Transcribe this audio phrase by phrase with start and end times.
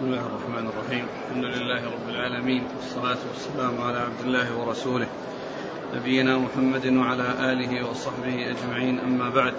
[0.00, 1.06] بسم الله الرحمن الرحيم.
[1.28, 5.06] الحمد لله رب العالمين والصلاة والسلام على عبد الله ورسوله
[5.94, 9.54] نبينا محمد وعلى آله وصحبه أجمعين أما بعد.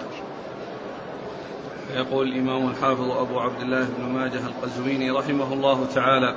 [1.96, 6.35] يقول الإمام الحافظ أبو عبد الله بن ماجه القزويني رحمه الله تعالى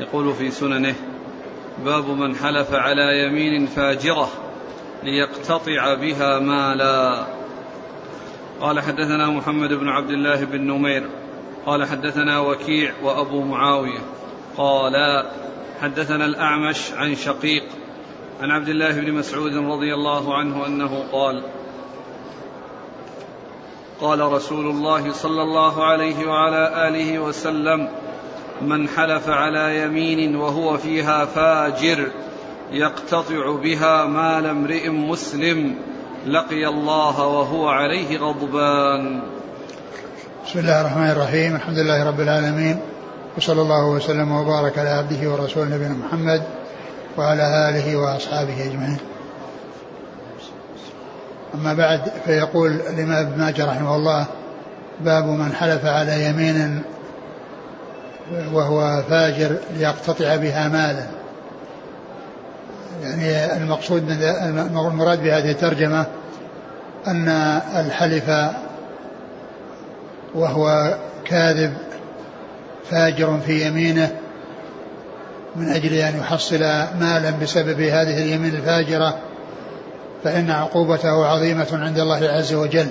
[0.00, 0.94] يقول في سننه
[1.84, 4.28] باب من حلف على يمين فاجرة
[5.02, 7.26] ليقتطع بها مالا.
[8.60, 11.08] قال حدثنا محمد بن عبد الله بن نمير
[11.66, 13.98] قال حدثنا وكيع وأبو معاوية
[14.56, 15.24] قال
[15.80, 17.64] حدثنا الأعمش عن شقيق
[18.40, 21.42] عن عبد الله بن مسعود رضي الله عنه أنه قال
[24.00, 27.88] قال رسول الله صلى الله عليه وعلى آله وسلم
[28.62, 32.10] من حلف على يمين وهو فيها فاجر
[32.72, 35.74] يقتطع بها مال امرئ مسلم
[36.26, 39.22] لقي الله وهو عليه غضبان
[40.46, 41.56] بسم الله الرحمن الرحيم.
[41.56, 42.80] الحمد لله رب العالمين.
[43.36, 46.42] وصلى الله وسلم وبارك على عبده ورسوله نبينا محمد
[47.18, 48.98] وعلى آله وأصحابه أجمعين.
[51.54, 54.26] أما بعد فيقول الإمام ابن ماجه رحمه الله
[55.00, 56.82] باب من حلف على يمين
[58.52, 61.06] وهو فاجر ليقتطع بها مالا.
[63.02, 66.06] يعني المقصود المراد بهذه الترجمة
[67.06, 67.28] أن
[67.76, 68.30] الحلف
[70.36, 71.74] وهو كاذب
[72.90, 74.16] فاجر في يمينه
[75.56, 76.58] من أجل أن يحصل
[77.00, 79.18] مالا بسبب هذه اليمين الفاجرة
[80.24, 82.86] فإن عقوبته عظيمة عند الله عز وجل.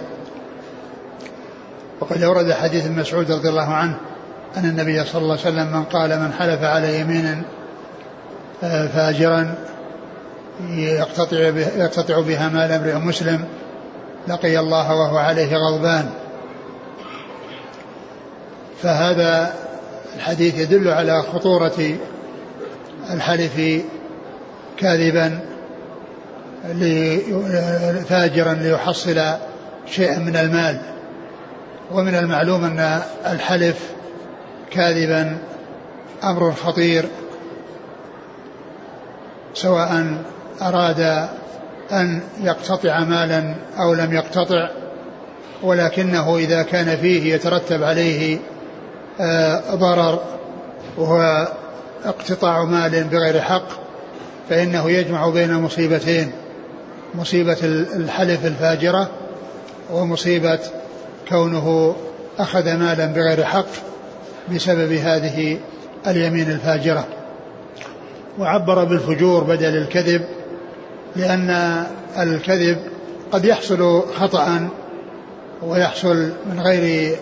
[1.99, 3.97] وقد أورد حديث مسعود رضي الله عنه
[4.57, 7.43] أن النبي صلى الله عليه وسلم من قال من حلف على يمين
[8.63, 9.55] آه، فاجرا
[10.69, 11.37] يقتطع,
[11.77, 13.45] يقتطع بها مال امرئ مسلم
[14.27, 16.09] لقي الله وهو عليه غضبان.
[18.85, 19.53] فهذا
[20.15, 21.97] الحديث يدل على خطورة
[23.09, 23.81] الحلف
[24.77, 25.39] كاذبا
[28.09, 29.21] فاجرا ليحصل
[29.87, 30.81] شيئا من المال.
[31.91, 33.79] ومن المعلوم أن الحلف
[34.71, 35.37] كاذبا
[36.23, 37.05] أمر خطير
[39.53, 40.17] سواء
[40.61, 41.29] أراد
[41.91, 44.69] أن يقتطع مالا أو لم يقتطع
[45.63, 48.39] ولكنه إذا كان فيه يترتب عليه
[49.75, 50.19] ضرر
[50.97, 51.47] وهو
[52.05, 53.67] اقتطاع مال بغير حق
[54.49, 56.31] فإنه يجمع بين مصيبتين
[57.15, 57.57] مصيبة
[57.95, 59.09] الحلف الفاجرة
[59.91, 60.59] ومصيبة
[61.29, 61.95] كونه
[62.39, 63.67] أخذ مالا بغير حق
[64.51, 65.59] بسبب هذه
[66.07, 67.05] اليمين الفاجرة.
[68.39, 70.25] وعبر بالفجور بدل الكذب
[71.15, 71.83] لأن
[72.19, 72.77] الكذب
[73.31, 74.69] قد يحصل خطأ
[75.63, 77.15] ويحصل من غير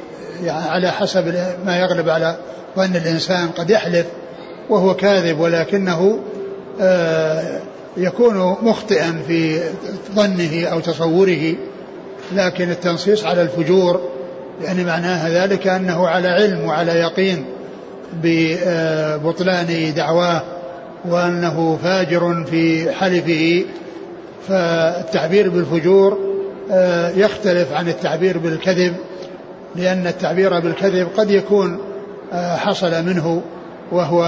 [0.44, 1.36] يعني على حسب
[1.66, 2.36] ما يغلب على
[2.78, 4.06] ظن الإنسان قد يحلف
[4.70, 6.20] وهو كاذب ولكنه
[6.82, 7.60] آه،
[7.98, 9.60] يكون مخطئا في
[10.16, 11.56] ظنه أو تصوره.
[12.36, 14.10] لكن التنصيص على الفجور
[14.62, 17.46] يعني معناها ذلك أنه على علم وعلى يقين
[18.24, 20.42] ببطلان دعواه
[21.06, 23.66] وأنه فاجر في حلفه.
[24.48, 26.34] فالتعبير بالفجور
[26.72, 28.96] آه، يختلف عن التعبير بالكذب.
[29.76, 31.80] لأن التعبير بالكذب قد يكون
[32.34, 33.42] آه، حصل منه
[33.92, 34.24] وهو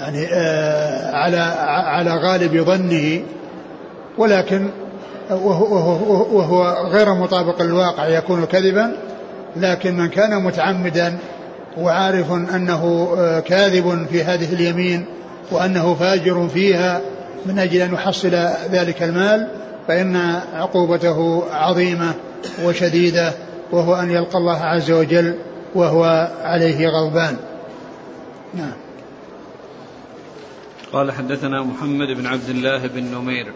[0.00, 3.22] يعني آه، على على غالب ظنه
[4.18, 4.68] ولكن
[5.30, 5.74] وهو,
[6.38, 8.92] وهو غير مطابق للواقع يكون كذبا
[9.56, 11.18] لكن من كان متعمدا
[11.78, 15.04] وعارف أنه آه، كاذب في هذه اليمين
[15.50, 17.00] وأنه فاجر فيها
[17.46, 18.34] من أجل أن يحصل
[18.72, 19.48] ذلك المال
[19.88, 22.12] فإن عقوبته عظيمة
[22.64, 23.32] وشديدة
[23.72, 25.34] وهو أن يلقى الله عز وجل
[25.74, 27.36] وهو عليه غضبان.
[28.54, 28.72] نعم.
[30.92, 33.52] قال حدثنا محمد بن عبد الله بن نمير.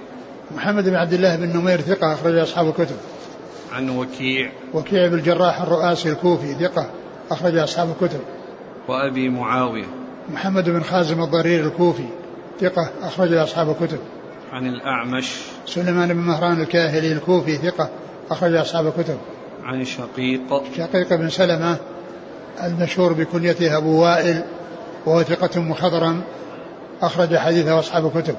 [0.56, 2.97] محمد بن عبد الله بن نمير ثقة أخرج أصحاب الكتب.
[3.72, 4.52] عن وكيع.
[4.75, 6.91] وكيع بن الجراح الرؤاسي الكوفي ثقة
[7.31, 8.20] أخرج أصحاب الكتب.
[8.88, 9.87] وأبي معاوية.
[10.32, 12.06] محمد بن خازم الضرير الكوفي
[12.60, 13.99] ثقة أخرج أصحاب الكتب.
[14.52, 15.37] عن الأعمش.
[15.67, 17.88] سليمان بن مهران الكاهلي الكوفي ثقة
[18.31, 19.19] أخرج أصحاب الكتب.
[19.64, 20.62] عن شقيق.
[20.76, 21.76] شقيق بن سلمة
[22.62, 24.43] المشهور بكنيته أبو وائل
[25.06, 26.22] وهو ثقة مخضرم
[27.02, 28.37] أخرج حديثه أصحاب الكتب.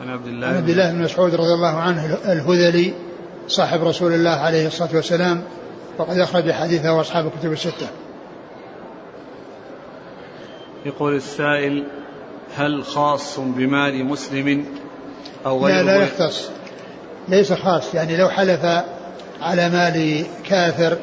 [0.00, 2.94] عن عبد الله عن عبد الله بن مسعود رضي الله عنه الهذلي
[3.48, 5.42] صاحب رسول الله عليه الصلاة والسلام
[5.98, 7.88] وقد أخرج حديثه أصحاب الكتب الستة.
[10.86, 11.84] يقول السائل
[12.56, 14.64] هل خاص بمال مسلم
[15.46, 16.50] أو غيره لا لا يختص.
[17.28, 18.64] ليس خاص يعني لو حلف
[19.42, 20.98] على مال كافر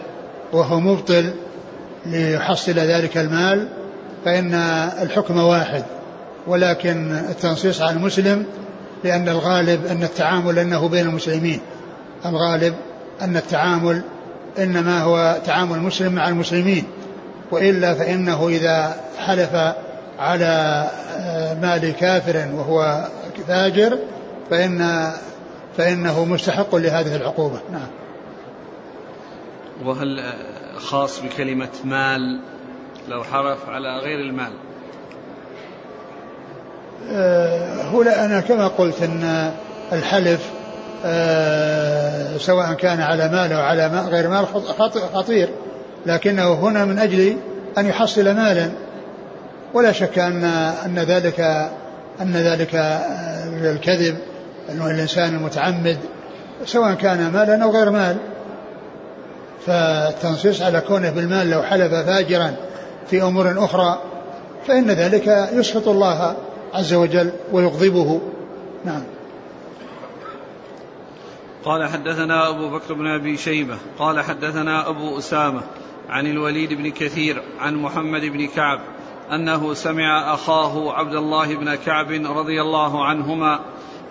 [0.53, 1.33] وهو مبطل
[2.05, 3.67] ليحصل ذلك المال
[4.25, 4.53] فإن
[5.01, 5.83] الحكم واحد
[6.47, 8.45] ولكن التنصيص على المسلم
[9.03, 11.59] لأن الغالب أن التعامل أنه بين المسلمين.
[12.25, 12.75] الغالب
[13.21, 14.01] أن التعامل
[14.59, 16.83] إنما هو تعامل المسلم مع المسلمين
[17.51, 19.55] وإلا فإنه إذا حلف
[20.19, 20.87] على
[21.61, 23.07] مال كافر وهو
[23.47, 23.97] فاجر
[24.49, 25.11] فإن
[25.77, 27.59] فإنه مستحق لهذه العقوبة.
[27.71, 27.87] نعم.
[29.85, 30.33] وهل
[30.77, 32.39] خاص بكلمة مال؟
[33.07, 34.51] لو حرف على غير المال.
[37.11, 39.51] آه، هنا أنا كما قلت أن
[39.93, 40.49] الحلف
[41.05, 44.47] آه، سواء كان على مال أو على غير مال
[45.13, 45.49] خطير.
[46.05, 47.37] لكنه هنا من أجل
[47.77, 48.71] أن يحصل مالا.
[49.73, 50.43] ولا شك أن
[50.85, 51.39] أن ذلك
[52.21, 54.17] أن ذلك آه، الكذب
[54.69, 55.97] أنه الإنسان المتعمد
[56.65, 58.17] سواء كان مالا أو غير مال.
[59.67, 62.55] فالتنصيص على كونه بالمال لو حلف فاجرا
[63.09, 64.01] في أمور أخرى
[64.67, 66.35] فإن ذلك يسخط الله
[66.73, 68.21] عز وجل ويغضبه.
[68.85, 69.03] نعم.
[71.65, 75.61] قال حدثنا أبو بكر بن أبي شيبة قال حدثنا أبو أسامة
[76.09, 78.79] عن الوليد بن كثير عن محمد بن كعب
[79.31, 83.59] أنه سمع أخاه عبد الله بن كعب رضي الله عنهما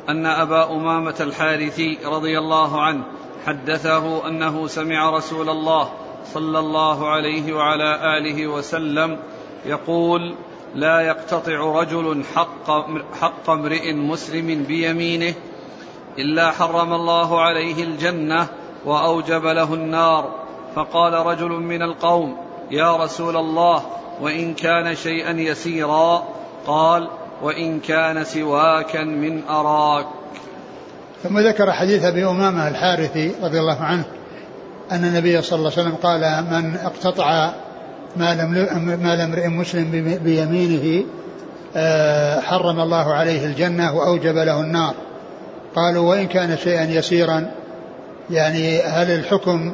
[0.08, 3.04] أن أبا أمامة الحارثي رضي الله عنه
[3.46, 5.90] حدثه أنه سمع رسول الله
[6.34, 9.18] صلى الله عليه وعلى آله وسلم
[9.66, 10.34] يقول
[10.74, 12.70] لا يقتطع رجل حق,
[13.20, 15.34] حق امرئ مسلم بيمينه
[16.18, 18.48] إلا حرم الله عليه الجنة
[18.84, 20.46] وأوجب له النار.
[20.74, 22.36] فقال رجل من القوم
[22.70, 23.82] يا رسول الله
[24.20, 26.22] وإن كان شيئا يسيرا
[26.66, 27.08] قال
[27.42, 30.06] وإن كان سواكا من أراك.
[31.22, 34.04] ثم ذكر حديث أبي أمامة الحارثي رضي الله عنه
[34.92, 36.20] أن النبي صلى الله عليه وسلم قال
[36.50, 37.50] من اقتطع
[38.16, 41.04] مال امرئ مسلم بيمينه
[41.76, 44.94] آه، حرم الله عليه الجنة وأوجب له النار.
[45.76, 47.50] قالوا وإن كان شيئا يسيرا
[48.30, 49.72] يعني هل الحكم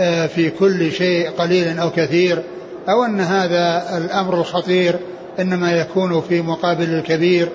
[0.00, 2.42] آه، في كل شيء قليل أو كثير
[2.88, 4.98] أو أن هذا الأمر الخطير
[5.40, 7.48] إنما يكون في مقابل الكبير؟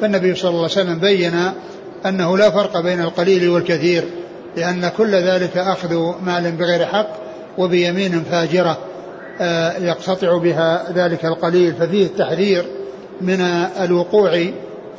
[0.00, 1.34] فالنبي صلى الله عليه وسلم بين
[2.06, 4.04] أنه لا فرق بين القليل والكثير
[4.56, 7.08] لأن كل ذلك أخذ مال بغير حق
[7.58, 8.78] وبيمين فاجرة
[9.40, 11.74] آه، يقتطع بها ذلك القليل.
[11.74, 12.64] ففيه التحذير
[13.20, 13.40] من
[13.80, 14.46] الوقوع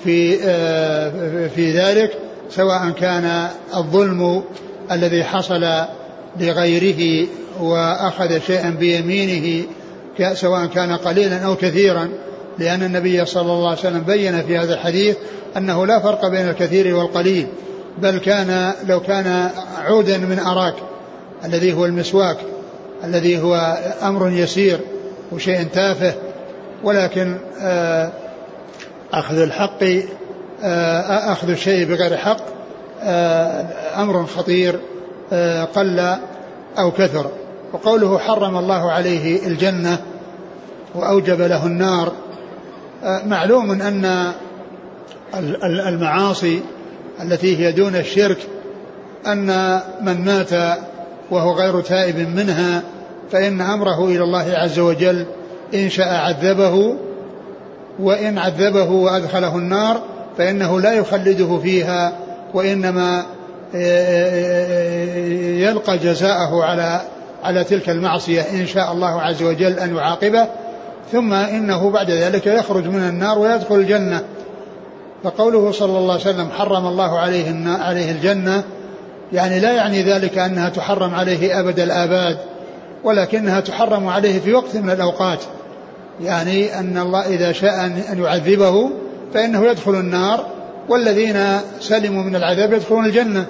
[0.04, 2.12] في آه، في ذلك
[2.50, 4.44] سواء كان الظلم
[4.92, 5.66] الذي حصل
[6.40, 7.28] لغيره
[7.60, 9.64] وأخذ شيئا بيمينه
[10.34, 12.10] سواء كان قليلا أو كثيرا.
[12.60, 15.18] لأن النبي صلى الله عليه وسلم بين في هذا الحديث
[15.58, 17.48] أنه لا فرق بين الكثير والقليل
[17.98, 20.76] بل كان لو كان عودا من أراك
[21.46, 22.38] الذي هو المسواك
[23.04, 24.80] الذي هو أمر يسير
[25.32, 26.14] وشيء تافه
[26.84, 28.12] ولكن آه،
[29.14, 29.84] أخذ الحق
[30.64, 32.38] آه، أخذ الشيء بغير حق
[33.04, 33.66] آه،
[34.02, 34.80] أمر خطير
[35.76, 36.16] قل
[36.80, 37.32] أو كثر.
[37.74, 39.98] وقوله حرم الله عليه الجنة
[40.96, 42.12] وأوجب له النار
[43.04, 44.32] معلوم أن
[45.64, 46.62] المعاصي
[47.22, 48.38] التي هي دون الشرك
[49.28, 50.78] أن من مات
[51.32, 52.84] وهو غير تائب منها
[53.32, 55.26] فإن أمره إلى الله عز وجل
[55.74, 56.96] إن شاء عذبه
[58.00, 60.02] وإن عذبه وأدخله النار
[60.38, 62.14] فإنه لا يخلده فيها
[62.54, 63.24] وإنما
[65.60, 67.02] يلقى جزاءه على
[67.44, 70.48] على تلك المعصية إن شاء الله عز وجل أن يعاقبه.
[71.12, 74.24] ثم إنه بعد ذلك يخرج من النار ويدخل الجنة.
[75.24, 78.64] فقوله صلى الله عليه وسلم حرم الله عليه عليه الجنة
[79.34, 82.38] يعني لا يعني ذلك أنها تحرم عليه أبد الآباد
[83.04, 85.40] ولكنها تحرم عليه في وقت من الأوقات.
[86.22, 88.90] يعني أن الله إذا شاء أن يعذبه
[89.34, 90.46] فإنه يدخل النار
[90.90, 91.38] والذين
[91.80, 93.46] سلموا من العذاب يدخلون الجنة.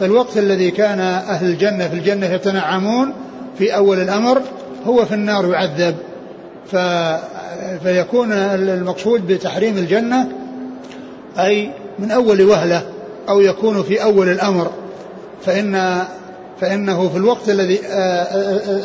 [0.00, 3.12] فالوقت الذي كان أهل الجنة في الجنة يتنعمون
[3.58, 4.42] في أول الأمر
[4.86, 5.94] هو في النار يعذب.
[6.66, 6.76] ف
[7.82, 10.28] فيكون المقصود بتحريم الجنة
[11.38, 12.82] أي من أول وهلة
[13.28, 14.70] أو يكون في أول الأمر.
[15.46, 16.02] فإن
[16.60, 17.80] فإنه في الوقت الذي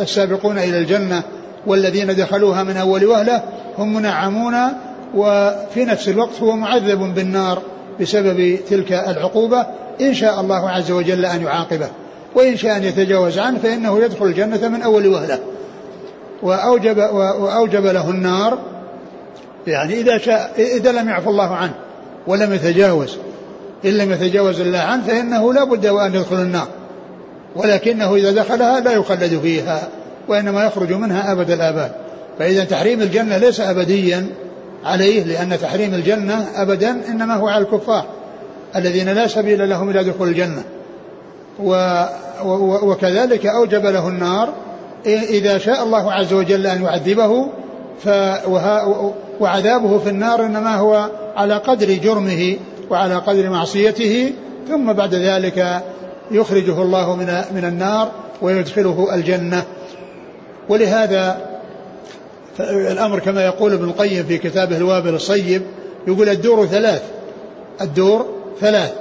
[0.02, 1.24] السابقون إلى الجنة
[1.68, 3.44] والذين دخلوها من أول وهلة
[3.78, 4.56] هم منعمون
[5.16, 7.62] وفي نفس الوقت هو معذب بالنار
[8.02, 9.66] بسبب تلك العقوبة.
[10.02, 11.88] إن شاء الله عز وجل أن يعاقبه
[12.36, 15.40] وإن شاء أن يتجاوز عنه فإنه يدخل الجنة من أول وهلة.
[16.44, 18.60] وأوجب, وأوجب له النار
[19.68, 21.74] يعني إذا شاء إذا لم يعفو الله عنه
[22.28, 23.18] ولم يتجاوز
[23.86, 26.68] إن لم يتجاوز الله عنه فإنه لا بد وأن يدخل النار
[27.56, 29.88] ولكنه إذا دخلها لا يخلد فيها
[30.28, 31.92] وإنما يخرج منها أبد الآباد.
[32.40, 34.28] فإذا تحريم الجنة ليس أبديا
[34.86, 38.06] عليه لأن تحريم الجنة أبدا إنما هو على الكفار
[38.76, 40.64] الذين لا سبيل لهم إلى دخول الجنة.
[41.60, 42.04] و
[42.84, 44.54] وكذلك أوجب له النار
[45.06, 47.48] إذا شاء الله عز وجل أن يعذبه
[49.40, 52.58] وعذابه في النار إنما هو على قدر جرمه
[52.90, 54.32] وعلى قدر معصيته
[54.70, 55.82] ثم بعد ذلك
[56.32, 59.64] يخرجه الله من من النار ويدخله الجنة.
[60.70, 61.38] ولهذا
[62.60, 65.62] الأمر كما يقول ابن القيم في كتابه الوابل الصيب
[66.08, 67.02] يقول الدور ثلاث.
[67.82, 68.26] الدور
[68.62, 68.94] ثلاث.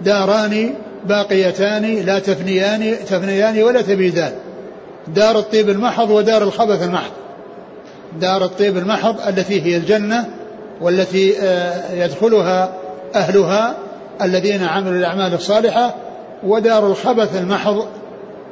[0.00, 0.74] داران
[1.08, 4.32] باقيتان لا تفنيان تفنيان ولا تبيدان.
[5.08, 7.12] دار الطيب المحض ودار الخبث المحض.
[8.20, 10.28] دار الطيب المحض التي هي الجنة
[10.80, 12.74] والتي آه، يدخلها
[13.14, 13.76] أهلها
[14.22, 15.94] الذين عملوا الأعمال الصالحة
[16.42, 17.86] ودار الخبث المحض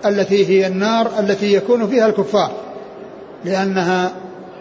[0.07, 2.51] التي هي النار التي يكون فيها الكفار.
[3.45, 4.13] لأنها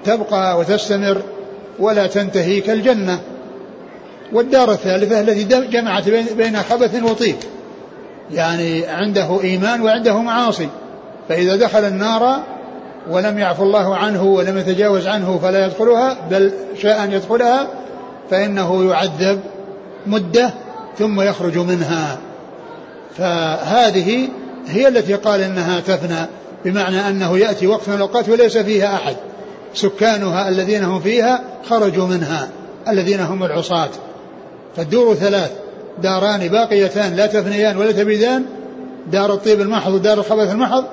[0.06, 1.22] تبقى وتستمر
[1.80, 3.20] ولا تنتهي كالجنة.
[4.34, 7.36] والدار الثالثة التي جمعت بين خبث وطيب.
[8.32, 10.68] يعني عنده إيمان وعنده معاصي.
[11.30, 12.44] فإذا دخل النار
[13.10, 16.52] ولم يعفو الله عنه ولم يتجاوز عنه فلا يدخلها بل
[16.82, 17.68] شاء أن يدخلها
[18.30, 19.40] فإنه يعذب
[20.08, 20.54] مدة
[21.00, 22.18] ثم يخرج منها.
[23.18, 24.28] فهذه
[24.68, 26.28] هي التي قال إنها تفنى
[26.66, 29.16] بمعنى أنه يأتي وقت من الأوقات وليس فيها أحد.
[29.74, 32.50] سكانها الذين هم فيها خرجوا منها
[32.88, 33.90] الذين هم العصاة.
[34.76, 35.52] فالدور ثلاث
[36.04, 38.46] داران باقيتان لا تفنيان ولا تبيدان
[39.12, 40.86] دار الطيب المحض ودار الخبث المحض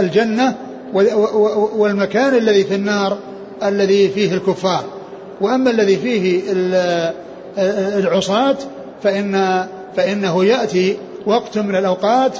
[0.00, 0.54] الجنة
[1.74, 3.18] والمكان الذي في النار
[3.62, 4.84] الذي فيه الكفار.
[5.40, 6.42] وأما الذي فيه
[7.98, 8.56] العصاة
[9.02, 12.38] فإن فإنه يأتي وقت من الأوقات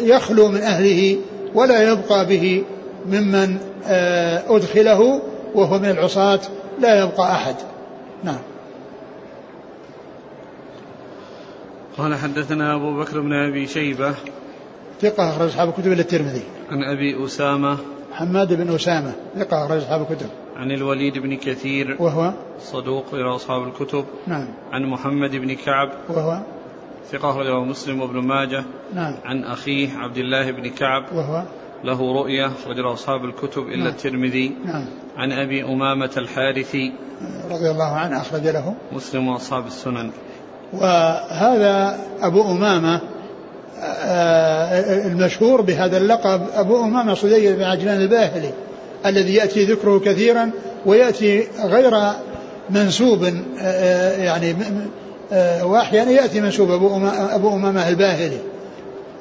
[0.00, 1.16] يخلو من أهله
[1.54, 2.62] ولا يبقى به
[3.06, 3.56] ممن
[3.86, 5.22] آه، أدخله
[5.54, 6.40] وهو من العصاة
[6.80, 7.54] لا يبقى أحد.
[8.24, 8.38] نعم.
[11.98, 14.14] قال حدثنا أبو بكر بن أبي شيبة
[15.00, 16.42] ثقة أخرج أصحاب الكتب إلى الترمذي.
[16.70, 17.78] عن أبي أسامة.
[18.12, 20.26] حماد بن أسامة ثقة أخرج أصحاب الكتب.
[20.56, 21.96] عن الوليد بن كثير.
[21.98, 24.04] وهو؟ صدوق إلى أصحاب الكتب.
[24.26, 24.48] نعم.
[24.72, 25.92] عن محمد بن كعب.
[26.08, 26.40] وهو؟
[27.12, 28.64] ثقة أخرجه مسلم وابن ماجه.
[28.94, 29.14] نعم.
[29.24, 31.04] عن أخيه عبد الله بن كعب.
[31.12, 31.42] وهو؟
[31.84, 33.86] له رؤية أخرجه أصحاب الكتب إلا نعم.
[33.86, 34.56] الترمذي.
[34.64, 34.84] نعم.
[35.16, 36.92] عن أبي أمامة الحارثي.
[37.50, 38.74] رضي الله عنه أخرج له.
[38.92, 40.10] مسلم وأصحاب السنن.
[40.72, 43.00] وهذا أبو أمامة
[45.06, 48.50] المشهور بهذا اللقب أبو أمامة صدي بن عجلان الباهلي
[49.06, 50.50] الذي يأتي ذكره كثيرا
[50.86, 52.12] ويأتي غير
[52.70, 54.56] منسوب آه، آه، يعني
[55.62, 58.38] وأحيانا يأتي منسوب أبو أمامة, الباهلي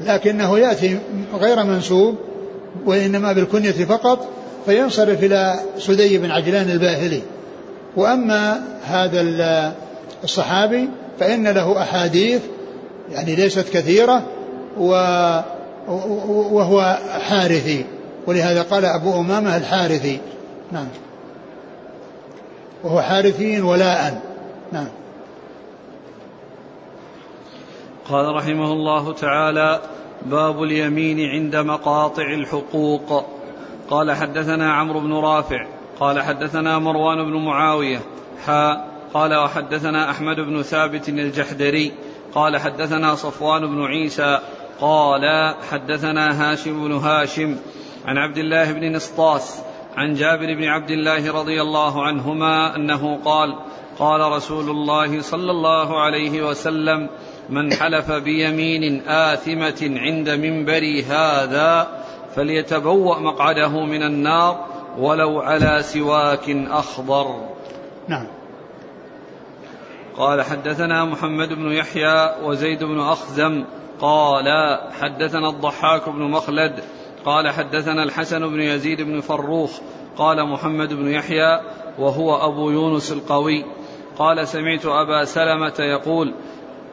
[0.02, 0.98] لكنه يأتي
[1.40, 2.16] غير منسوب
[2.86, 4.28] وإنما بالكنية فقط
[4.66, 7.22] فينصرف إلى سدي بن عجلان الباهلي.
[7.98, 9.22] وأما هذا
[10.24, 12.42] الصحابي فإن له أحاديث
[13.12, 14.24] يعني ليست كثيرة
[14.78, 16.98] وهو
[17.30, 17.86] حارثي.
[18.28, 20.20] ولهذا قال أبو أمامة الحارثي.
[20.72, 20.88] نعم.
[22.84, 24.22] وهو حارثي ولاء.
[24.72, 24.88] نعم.
[28.10, 29.80] قال رحمه الله تعالى
[30.26, 33.26] باب اليمين عند مقاطع الحقوق.
[33.90, 35.66] قال حدثنا عمرو بن رافع.
[36.00, 38.00] قال حدثنا مروان بن معاوية.
[38.46, 41.92] حا قال وحدثنا أحمد بن ثابت الجحدري.
[42.36, 44.40] قال حدثنا صفوان بن عيسى.
[44.82, 47.58] قال حدثنا هاشم بن هاشم
[48.06, 49.62] عن عبد الله بن نسطاس
[49.98, 53.56] عن جابر بن عبد الله رضي الله عنهما أنه قال
[54.00, 57.10] قال رسول الله صلى الله عليه وسلم
[57.50, 61.88] من حلف بيمين آثمة عند منبري هذا
[62.36, 64.66] فليتبوأ مقعده من النار
[64.98, 67.50] ولو على سواك أخضر.
[68.08, 68.28] نعم.
[70.18, 73.64] قال حدثنا محمد بن يحيى وزيد بن أخزم
[74.02, 76.84] قال حدثنا الضحاك بن مخلد
[77.26, 79.72] قال حدثنا الحسن بن يزيد بن فروخ
[80.18, 81.62] قال محمد بن يحيى
[82.00, 83.66] وهو أبو يونس القوي.
[84.18, 86.34] قال سمعت أبا سلمة يقول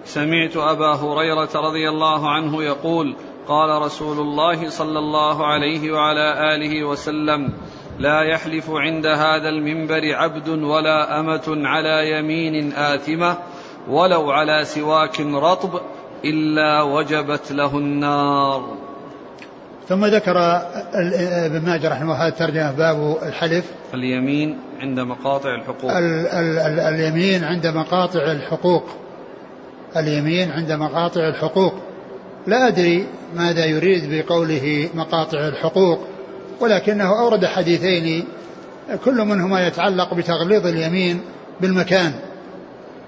[0.04, 3.16] سمعت أبا هريرة رضي الله عنه يقول
[3.48, 7.52] قال رسول الله صلى الله عليه وعلى آله وسلم
[7.98, 13.38] لا يحلف عند هذا المنبر عبد ولا أمة على يمين آثمة
[13.88, 15.80] ولو على سواك رطب
[16.24, 18.76] إلا وجبت له النار.
[19.88, 20.62] ثم ذكر
[21.46, 23.64] ابن ماجه رحمه الله الترجمة باب الحلف.
[23.94, 25.90] اليمين عند مقاطع الحقوق.
[25.90, 28.84] ال ال ال اليمين عند مقاطع الحقوق.
[29.96, 31.74] اليمين عند مقاطع الحقوق.
[32.46, 36.00] لا أدري ماذا يريد بقوله مقاطع الحقوق
[36.60, 38.24] ولكنه أورد حديثين
[39.04, 41.20] كل منهما يتعلق بتغليظ اليمين
[41.60, 42.12] بالمكان.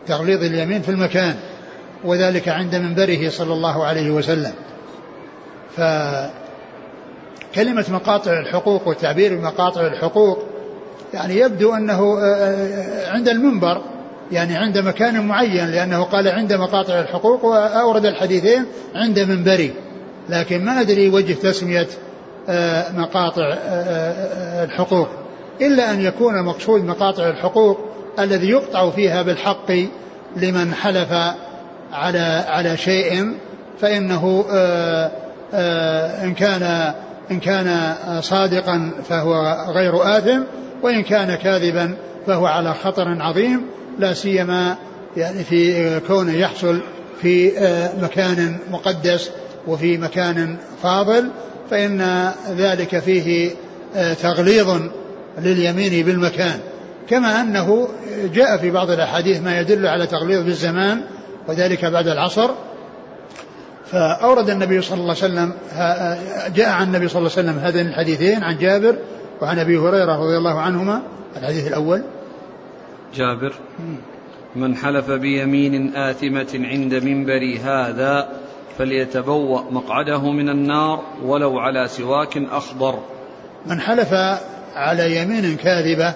[0.07, 1.35] تغليظ اليمين في المكان.
[2.05, 4.53] وذلك عند منبره صلى الله عليه وسلم.
[5.77, 6.31] فكلمة
[7.89, 10.39] مقاطع الحقوق والتعبير بمقاطع الحقوق
[11.15, 13.83] يعني يبدو أنه آه، آه، عند المنبر
[14.33, 19.73] يعني عند مكان معين لأنه قال عند مقاطع الحقوق وأورد الحديثين عند منبري.
[20.29, 21.87] لكن ما أدري وجه تسمية
[22.49, 23.55] آه، مقاطع
[24.65, 25.09] الحقوق.
[25.61, 27.79] إلا أن يكون المقصود مقاطع الحقوق
[28.19, 29.73] الذي يقطع فيها بالحق
[30.37, 31.13] لمن حلف
[31.95, 33.35] على على شيء
[33.81, 35.11] فإنه آه،
[35.55, 36.95] آه، إن كان
[37.31, 40.41] إن كان صادقا فهو غير آثم
[40.83, 41.95] وإن كان كاذبا
[42.27, 43.67] فهو على خطر عظيم
[43.99, 44.77] لا سيما
[45.17, 46.81] يعني في كونه يحصل
[47.23, 49.31] في آه، مكان مقدس
[49.67, 51.31] وفي مكان فاضل
[51.71, 53.51] فإن ذلك فيه
[54.23, 54.81] تغليظ
[55.39, 56.61] لليمين بالمكان.
[57.09, 57.89] كما أنه
[58.35, 61.01] جاء في بعض الأحاديث ما يدل على تغليظ بالزمان
[61.49, 62.51] وذلك بعد العصر
[63.87, 65.53] فأورد النبي صلى الله عليه وسلم
[66.55, 68.97] جاء عن النبي صلى الله عليه وسلم هذين الحديثين عن جابر
[69.41, 71.03] وعن أبي هريرة رضي الله عنهما
[71.37, 72.03] الحديث الأول.
[73.15, 73.53] جابر
[74.57, 78.29] من حلف بيمين آثمة عند منبري هذا
[78.79, 82.99] فليتبوأ مقعده من النار ولو على سواك أخضر.
[83.67, 84.13] من حلف
[84.75, 86.15] على يمين كاذبة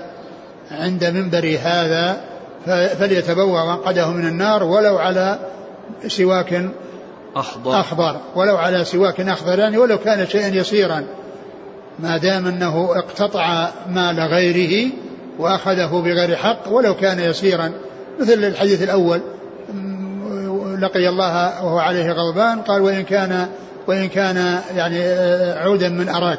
[0.70, 2.20] عند منبري هذا
[2.66, 5.38] فليتبوأ مقعده من النار ولو على
[6.06, 6.70] سواك
[7.36, 7.80] أخضر.
[7.80, 8.20] أخضر.
[8.34, 11.04] ولو على سواك أخضر يعني ولو كان شيئا يسيرا.
[11.98, 14.90] ما دام أنه اقتطع مال غيره
[15.38, 17.72] وأخذه بغير حق ولو كان يسيرا.
[18.20, 19.20] مثل الحديث الأول.
[20.78, 23.48] لقي الله وهو عليه غضبان قال وإن كان
[23.86, 25.02] وإن كان يعني
[25.58, 26.38] عودا من أراك.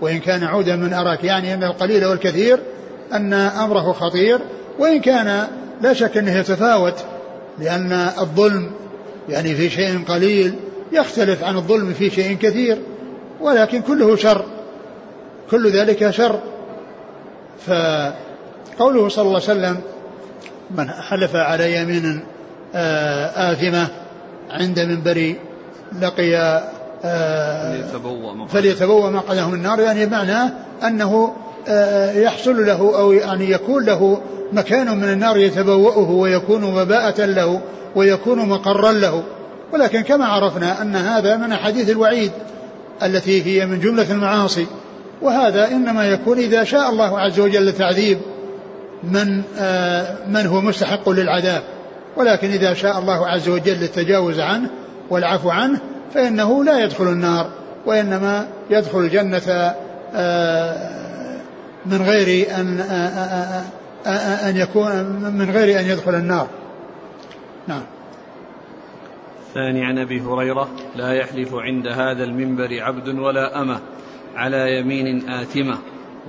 [0.00, 1.24] وإن كان عودا من أراك.
[1.24, 2.58] يعني أن القليل والكثير
[3.12, 4.40] أن أمره خطير
[4.78, 5.48] وإن كان
[5.82, 7.04] لا شك أنه يتفاوت
[7.58, 8.70] لأن الظلم
[9.28, 10.54] يعني في شيء قليل
[10.92, 12.78] يختلف عن الظلم في شيء كثير
[13.40, 14.44] ولكن كله شر
[15.50, 16.40] كل ذلك شر.
[17.66, 19.80] فقوله صلى الله عليه وسلم
[20.70, 22.20] من حلف على يمين
[22.74, 23.88] آه، آثمة
[24.50, 25.34] عند منبر
[26.00, 26.36] لقي
[27.04, 27.82] آه،
[28.48, 31.36] فليتبوأ مقعده من النار يعني معناه أنه
[32.14, 34.20] يحصل له أو يعني يكون له
[34.52, 37.60] مكان من النار يتبوأه ويكون وباءة له
[37.96, 39.22] ويكون مقرا له.
[39.72, 42.30] ولكن كما عرفنا أن هذا من أحاديث الوعيد
[43.02, 44.66] التي هي من جملة المعاصي.
[45.22, 48.18] وهذا إنما يكون إذا شاء الله عز وجل تعذيب
[49.04, 51.62] من آه، من هو مستحق للعذاب.
[52.16, 54.68] ولكن إذا شاء الله عز وجل التجاوز عنه
[55.10, 55.78] والعفو عنه
[56.14, 57.50] فإنه لا يدخل النار
[57.86, 59.74] وإنما يدخل الجنة
[60.14, 61.03] آه،
[61.86, 62.80] من غير أن
[64.48, 66.48] أن يكون من غير أن يدخل النار.
[67.68, 67.82] نعم.
[69.48, 73.80] الثاني عن أبي هريرة لا يحلف عند هذا المنبر عبد ولا أمة
[74.36, 75.78] على يمين آثمة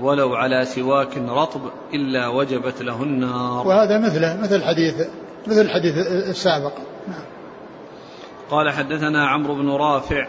[0.01, 1.61] ولو على سواك رطب
[1.93, 3.67] إلا وجبت له النار.
[3.67, 5.07] وهذا مثله مثل الحديث
[5.47, 6.73] مثل الحديث السابق.
[7.07, 7.23] نعم.
[8.49, 10.27] قال حدثنا عمرو بن رافع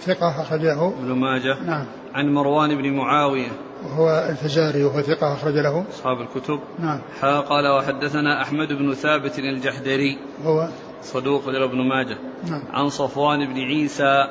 [0.00, 0.88] ثقة أخرجه.
[0.88, 1.86] ابن ماجه نعم.
[2.14, 5.84] عن مروان بن معاوية وهو الفزاري وهو ثقة أخرج له.
[5.94, 6.60] أصحاب الكتب.
[6.78, 7.00] نعم.
[7.22, 10.18] قال وحدثنا أحمد بن ثابت الجحدري.
[10.44, 10.68] هو
[11.02, 12.18] صدوق ابن ماجه.
[12.50, 12.62] نعم.
[12.72, 14.24] عن صفوان بن عيسى.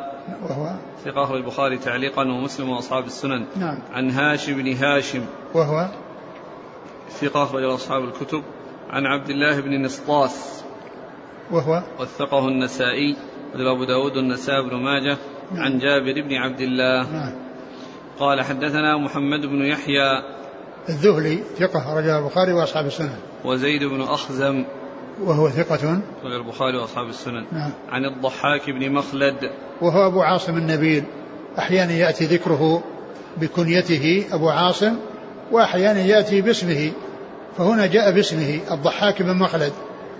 [0.49, 3.45] وهو ثقة أخرج البخاري تعليقا ومسلم وأصحاب السنن.
[3.55, 3.79] نعم.
[3.93, 5.25] عن هاشم بن هاشم.
[5.53, 5.87] وهو
[7.09, 8.43] ثقة أخرج أصحاب الكتب.
[8.89, 10.63] عن عبد الله بن نسطاس.
[11.51, 13.15] وهو وثقه النسائي.
[13.55, 15.17] أبو داود النسائي بن ماجه.
[15.51, 15.63] نعم.
[15.63, 17.11] عن جابر بن عبد الله.
[17.11, 17.44] نعم.
[18.19, 20.23] قال حدثنا محمد بن يحيى
[20.89, 23.15] الذهلي ثقة رجال البخاري وأصحاب السنن.
[23.45, 24.65] وزيد بن أخزم
[25.23, 26.01] وهو ثقة.
[26.23, 27.45] غير البخاري وأصحاب السنن.
[27.51, 27.71] نعم.
[27.89, 29.35] عن الضحاك بن مخلد.
[29.81, 31.03] وهو أبو عاصم النبيل.
[31.59, 32.83] أحيانا يأتي ذكره
[33.37, 34.95] بكنيته أبو عاصم
[35.51, 36.91] وأحيانا يأتي باسمه.
[37.57, 39.73] فهنا جاء باسمه الضحاك بن مخلد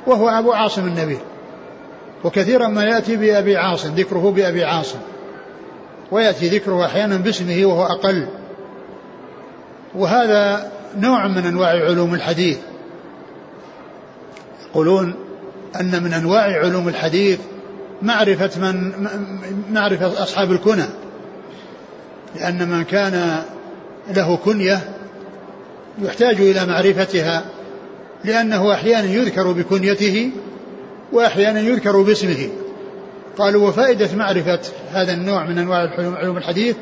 [0.08, 1.20] وهو أبو عاصم النبيل.
[2.24, 5.00] وكثيرا ما يأتي بأبي عاصم ذكره بأبي عاصم.
[6.12, 8.28] ويأتي ذكره أحيانا باسمه وهو أقل.
[9.96, 12.58] وهذا نوع من أنواع علوم الحديث.
[14.70, 15.16] يقولون
[15.80, 17.40] أن من أنواع علوم الحديث
[18.02, 19.08] معرفة من
[19.72, 20.86] معرفة أصحاب الكنى.
[22.36, 23.44] لأن من كان
[24.16, 24.80] له كنية
[26.02, 27.46] يحتاج إلى معرفتها
[28.24, 30.32] لأنه أحيانا يذكر بكنيته
[31.12, 32.50] وأحيانا يذكر باسمه.
[33.38, 34.60] قالوا وفائدة معرفة
[34.92, 36.76] هذا النوع من أنواع علوم الحديث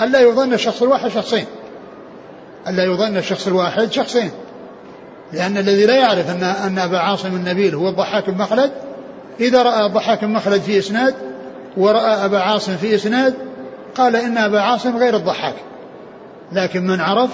[0.00, 1.44] ألا يظن الشخص الواحد شخصين.
[2.68, 4.30] ألا يظن الشخص الواحد شخصين.
[5.32, 8.70] لأن الذي لا يعرف أن أن أبا عاصم النبيل هو الضحاك بن مخلد
[9.40, 11.14] إذا رأى الضحاك بن مخلد في إسناد
[11.76, 13.34] ورأى أبا عاصم في إسناد
[13.94, 15.54] قال إن أبا عاصم غير الضحاك.
[16.52, 17.30] لكن من عرف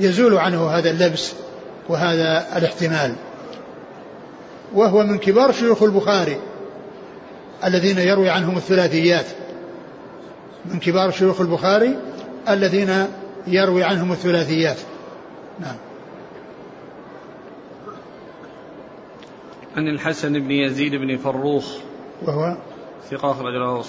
[0.00, 1.32] يزول عنه هذا اللبس
[1.88, 3.14] وهذا الاحتمال.
[4.74, 6.36] وهو من كبار شيوخ البخاري.
[7.64, 9.26] الذين يروي عنهم الثلاثيات.
[10.64, 11.96] من كبار شيوخ البخاري
[12.48, 13.06] الذين
[13.46, 14.78] يروي عنهم الثلاثيات.
[15.60, 15.76] نعم.
[19.76, 21.64] عن الحسن بن يزيد بن فروخ
[22.22, 22.56] وهو
[23.10, 23.84] ثقة أخرج له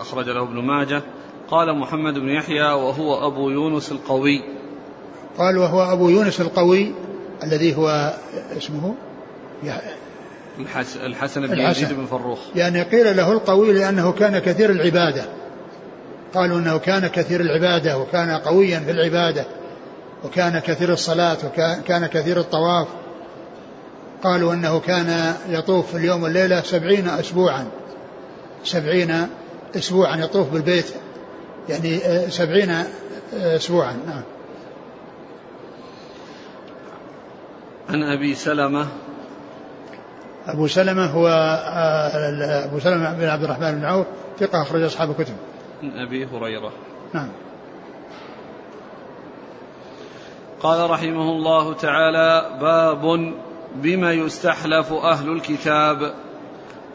[0.00, 1.02] أخرج له ابن ماجه.
[1.50, 4.42] قال محمد بن يحيى وهو أبو يونس القوي.
[5.38, 6.92] قال وهو أبو يونس القوي
[7.42, 8.14] الذي هو
[8.56, 8.94] اسمه
[11.04, 12.38] الحسن بن يزيد بن فروخ.
[12.54, 15.24] يعني قيل له القوي لأنه كان كثير العبادة.
[16.34, 19.44] قالوا أنه كان كثير العبادة وكان قويا في العبادة
[20.24, 22.86] وكان كثير الصلاة وكان كثير الطواف.
[24.22, 27.66] قالوا أنه كان يطوف في اليوم والليلة سبعين أسبوعا.
[28.64, 29.28] سبعين
[29.76, 30.86] أسبوعا يطوف بالبيت.
[31.68, 32.86] يعني آه، سبعين آه،
[33.56, 33.96] أسبوعا.
[34.06, 34.22] نعم.
[37.88, 38.86] عن أبي سلمة
[40.46, 44.06] أبو سلمة هو آه، أبو سلمة بن عبد الرحمن بن عوف
[44.38, 45.34] ثقة أخرج أصحاب الكتب.
[45.82, 46.72] عن أبي هريرة.
[47.12, 47.28] نعم.
[50.60, 53.32] قال رحمه الله تعالى باب
[53.74, 56.14] بما يستحلف أهل الكتاب.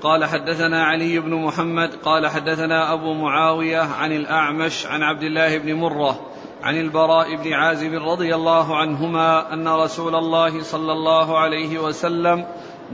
[0.02, 5.74] قال حدثنا علي بن محمد قال حدثنا أبو معاوية عن الأعمش عن عبد الله بن
[5.74, 6.20] مرة
[6.64, 12.46] عن البراء بن عازب رضي الله عنهما أن رسول الله صلى الله عليه وسلم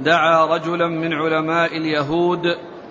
[0.03, 2.41] دعا رجلا من علماء اليهود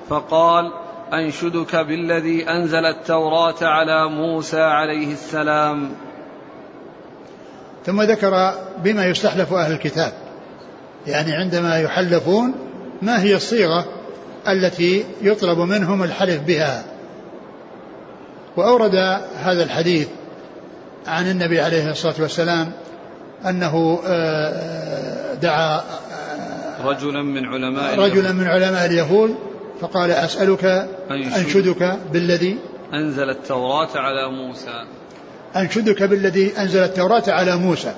[0.09, 0.73] فقال
[1.13, 5.91] أنشدك بالذي أنزل التوراة على موسى عليه السلام.
[7.87, 10.13] ثم ذكر بما يستحلف أهل الكتاب
[11.07, 12.55] يعني عندما يحلفون
[13.03, 13.85] ما هي الصيغة
[14.49, 16.85] التي يطلب منهم الحلف بها؟
[18.57, 18.95] وأورد
[19.37, 20.09] هذا الحديث
[21.07, 22.73] عن النبي عليه الصلاة والسلام
[23.49, 25.83] أنه آه، دعا
[26.85, 29.35] رجلا من علماء رجلا من علماء اليهود
[29.81, 32.59] فقال أسألك أنشدك بالذي
[32.95, 34.85] أنزل التوراة على موسى.
[35.57, 37.93] أنشدك بالذي أنزل التوراة على موسى.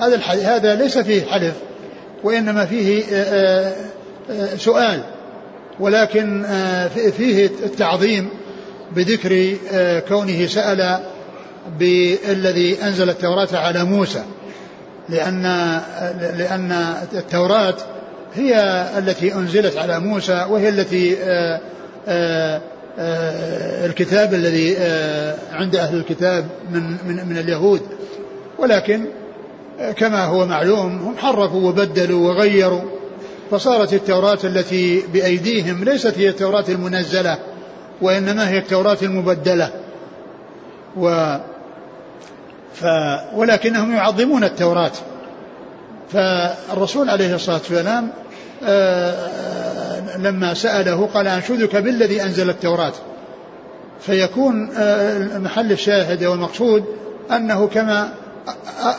[0.00, 0.16] هذا
[0.56, 1.54] هذا ليس فيه حلف
[2.24, 3.74] وإنما فيه آه،
[4.56, 5.02] سؤال.
[5.80, 6.46] ولكن
[7.16, 8.28] فيه التعظيم
[8.92, 9.56] بذكر
[10.08, 11.00] كونه سأل
[11.78, 14.22] بالذي أنزل التوراة على موسى.
[15.08, 15.42] لأن
[16.36, 16.72] لأن
[17.12, 17.74] التوراة
[18.34, 18.54] هي
[18.98, 21.60] التي أنزلت على موسى وهي التي آآ
[22.08, 22.60] آآ
[22.98, 24.76] آآ الكتاب الذي
[25.52, 27.80] عند أهل الكتاب من من من اليهود.
[28.58, 29.04] ولكن
[29.96, 32.82] كما هو معلوم هم حرفوا وبدلوا وغيروا.
[33.50, 37.38] فصارت التوراة التي بأيديهم ليست هي التوراة المنزلة
[38.02, 39.70] وإنما هي التوراة المبدلة.
[40.96, 41.36] و
[42.74, 42.84] ف
[43.34, 44.92] ولكنهم يعظمون التوراة.
[46.12, 48.10] فالرسول عليه الصلاة والسلام
[48.64, 52.92] آه، لما سأله قال أنشدك بالذي أنزل التوراة.
[54.00, 56.84] فيكون آه، محل الشاهد والمقصود
[57.30, 58.08] أنه كما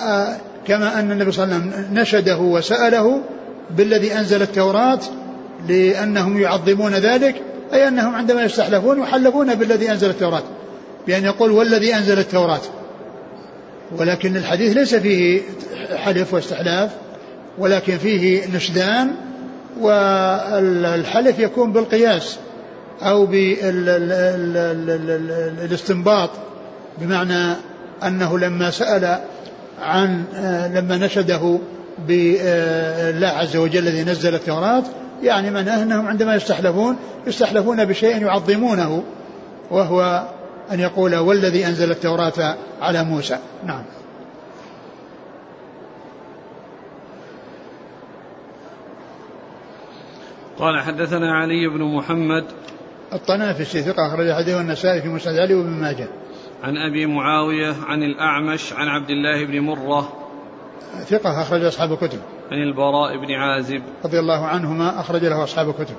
[0.08, 0.36] آه،
[0.68, 3.22] كما أن النبي صلى الله عليه وسلم نشده وسأله
[3.78, 5.00] بالذي أنزل التوراة
[5.68, 7.42] لأنهم يعظمون ذلك
[7.74, 10.44] أي أنهم عندما يستحلفون يحلفون بالذي أنزل التوراة.
[11.08, 12.62] بأن يقول والذي أنزل التوراة.
[13.98, 15.42] ولكن الحديث ليس فيه
[15.96, 16.92] حلف واستحلاف
[17.58, 19.12] ولكن فيه نشدان
[19.80, 22.38] والحلف يكون بالقياس
[23.02, 23.26] أو
[25.60, 26.30] بالاستنباط
[26.98, 27.56] بمعنى
[28.04, 29.20] أنه لما سأل
[29.82, 30.24] عن
[30.74, 31.60] لما نشده
[32.08, 34.84] بالله عز وجل الذي نزل التوراة
[35.24, 36.96] يعني معناه أنهم عندما يستحلفون
[37.28, 39.04] يستحلفون بشيء يعظمونه
[39.72, 40.28] وهو
[40.72, 43.84] أن يقول والذي أنزل التوراة على موسى نعم
[50.60, 52.46] قال حدثنا علي بن محمد
[53.14, 56.08] الطنافسي ثقة أخرج حديثه النسائي في مسند علي وابن ماجه.
[56.64, 60.14] عن أبي معاوية عن الأعمش عن عبد الله بن مرة
[61.06, 62.20] ثقة أخرج أصحاب الكتب.
[62.52, 65.96] عن البراء بن عازب رضي الله عنهما أخرج له أصحاب الكتب.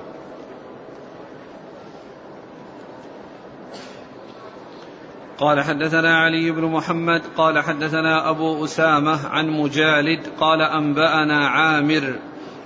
[5.41, 12.15] قال حدثنا علي بن محمد قال حدثنا أبو أسامة عن مجالد قال أنبأنا عامر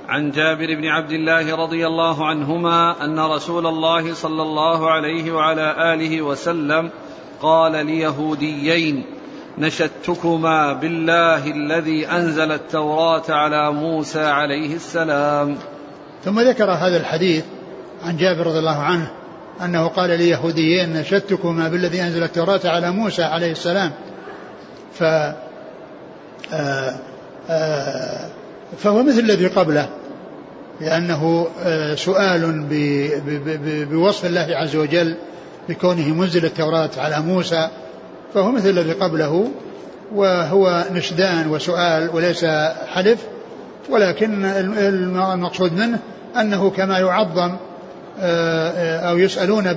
[0.08, 5.94] عن جابر بن عبد الله رضي الله عنهما أن رسول الله صلى الله عليه وعلى
[5.94, 6.90] آله وسلم
[7.42, 9.06] قال ليهوديين
[9.58, 15.58] نشدتكما بالله الذي أنزل التوراة على موسى عليه السلام.
[16.24, 17.46] ثم ذكر هذا الحديث
[18.04, 19.25] عن جابر رضي الله عنه
[19.62, 23.92] أنه قال ليهوديين نشدتكما بالذي أنزل التوراة على موسى عليه السلام.
[24.94, 25.04] ف
[26.54, 26.96] آه،
[27.50, 28.30] آه،
[28.78, 29.90] فهو مثل الذي قبله
[30.82, 32.66] لأنه آه، سؤال
[33.92, 35.16] بوصف الله عز وجل
[35.70, 37.70] بكونه منزل التوراة على موسى
[38.34, 39.52] فهو مثل الذي قبله
[40.16, 42.46] وهو نشدان وسؤال وليس
[42.94, 43.20] حلف
[43.90, 44.46] ولكن
[45.34, 46.00] المقصود منه
[46.40, 47.56] أنه كما يعظم
[48.20, 49.74] أو يسألون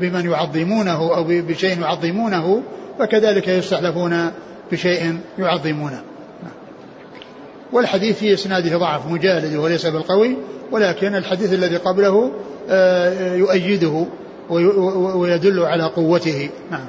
[0.00, 2.62] بمن يعظمونه أو بشيء يعظمونه
[2.98, 4.30] فكذلك يستحلفون
[4.72, 6.02] بشيء يعظمونه.
[7.72, 10.36] والحديث في إسناده ضعف مجالد وليس بالقوي
[10.70, 12.32] ولكن الحديث الذي قبله
[12.68, 14.06] آه، يؤيده
[15.14, 16.50] ويدل على قوته.
[16.70, 16.88] نعم.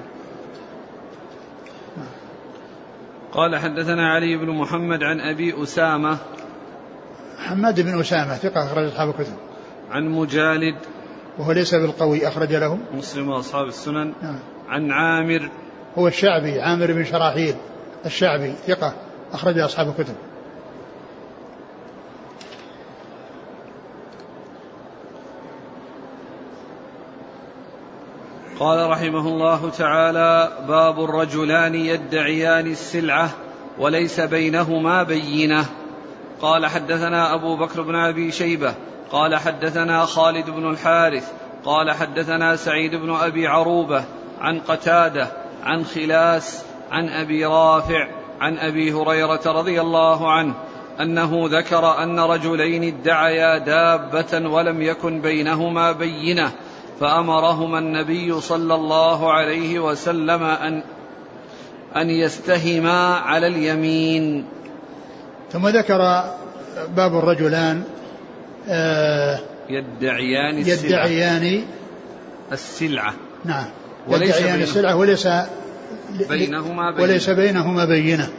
[3.31, 6.17] قال حدثنا علي بن محمد عن أبي أسامة.
[7.37, 9.33] حماد بن أسامة ثقة أخرج أصحاب الكتب.
[9.91, 10.75] عن مجالد
[11.37, 14.13] وهو ليس بالقوي أخرج له مسلم وأصحاب السنن.
[14.21, 14.39] نعم.
[14.69, 15.49] عن عامر.
[15.97, 17.55] هو الشعبي عامر بن شراحيل
[18.05, 18.93] الشعبي ثقة
[19.33, 20.15] أخرج أصحاب الكتب.
[28.59, 33.29] قال رحمه الله تعالى باب الرجلان يدعيان السلعة
[33.79, 35.65] وليس بينهما بينة.
[36.41, 38.75] قال حدثنا أبو بكر بن أبي شيبة
[39.11, 41.31] قال حدثنا خالد بن الحارث
[41.65, 44.03] قال حدثنا سعيد بن أبي عروبة
[44.41, 45.27] عن قتادة
[45.63, 48.07] عن خلاس عن أبي رافع
[48.41, 50.53] عن أبي هريرة رضي الله عنه
[51.01, 56.51] أنه ذكر أن رجلين ادعيا دابة ولم يكن بينهما بينة
[56.99, 60.83] فأمرهما النبي صلى الله عليه وسلم أن
[61.95, 64.45] أن يستهما على اليمين.
[65.51, 66.23] ثم ذكر
[66.95, 67.83] باب الرجلان
[69.69, 71.05] يدعيان السلعة.
[71.05, 71.63] يدعيان
[72.51, 73.13] السلعة.
[73.45, 73.65] نعم.
[74.07, 75.27] وليس يدعيان السلعة وليس
[76.29, 77.03] بينهما بينة.
[77.03, 78.29] وليس بينهما بينة.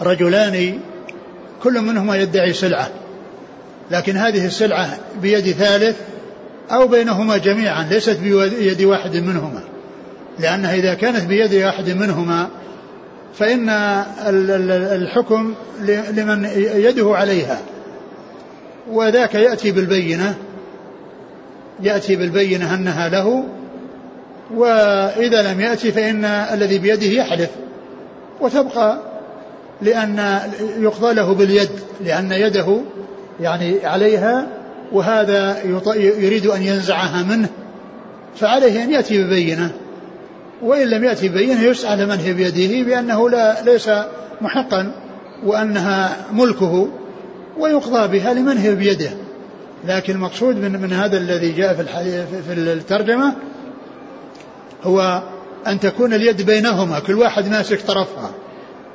[0.00, 0.80] رجلان
[1.62, 2.88] كل منهما يدعي سلعة.
[3.90, 5.96] لكن هذه السلعة بيد ثالث
[6.70, 9.62] أو بينهما جميعا ليست بيد واحد منهما.
[10.38, 12.48] لأنها إذا كانت بيد واحد منهما
[13.34, 13.68] فإن
[14.92, 15.54] الحكم
[16.12, 17.60] لمن يده عليها.
[18.90, 20.34] وذاك يأتي بالبينة.
[21.82, 23.44] يأتي بالبينة أنها له
[24.54, 27.50] وإذا لم يأتي فإن الذي بيده يحلف.
[28.40, 28.98] وتبقى
[29.82, 30.38] لأن
[30.78, 31.70] يقضى له باليد
[32.04, 32.80] لأن يده
[33.40, 34.46] يعني عليها
[34.92, 35.62] وهذا
[35.96, 37.48] يريد أن ينزعها منه.
[38.36, 39.70] فعليه أن يأتي ببينة.
[40.62, 43.90] وإن لم يأتي ببينة يسأل من هي بيده بأنه لا ليس
[44.40, 44.92] محقا
[45.44, 46.88] وأنها ملكه.
[47.58, 49.10] ويقضى بها لمن هي بيده.
[49.84, 51.84] لكن المقصود من, من هذا الذي جاء في,
[52.42, 53.34] في الترجمة
[54.82, 55.22] هو
[55.66, 58.30] أن تكون اليد بينهما كل واحد ماسك طرفها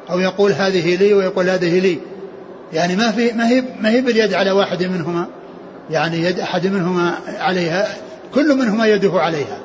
[0.10, 2.00] أو يقول هذه لي ويقول هذه لي.
[2.74, 5.28] يعني ما في ما هي ما هي باليد على واحد منهما.
[5.90, 7.88] يعني يد أحد منهما عليها
[8.34, 9.58] كل منهما يده عليها.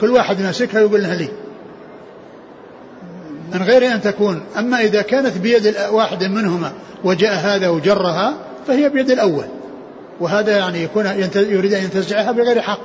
[0.00, 1.28] كل واحد ماسكها يقول لها لي.
[3.52, 4.40] من غير أن تكون.
[4.58, 6.72] أما إذا كانت بيد واحد منهما
[7.04, 8.34] وجاء هذا وجرها
[8.66, 9.44] فهي بيد الأول.
[10.20, 11.06] وهذا يعني يكون
[11.36, 12.84] يريد أن ينتزعها بغير حق.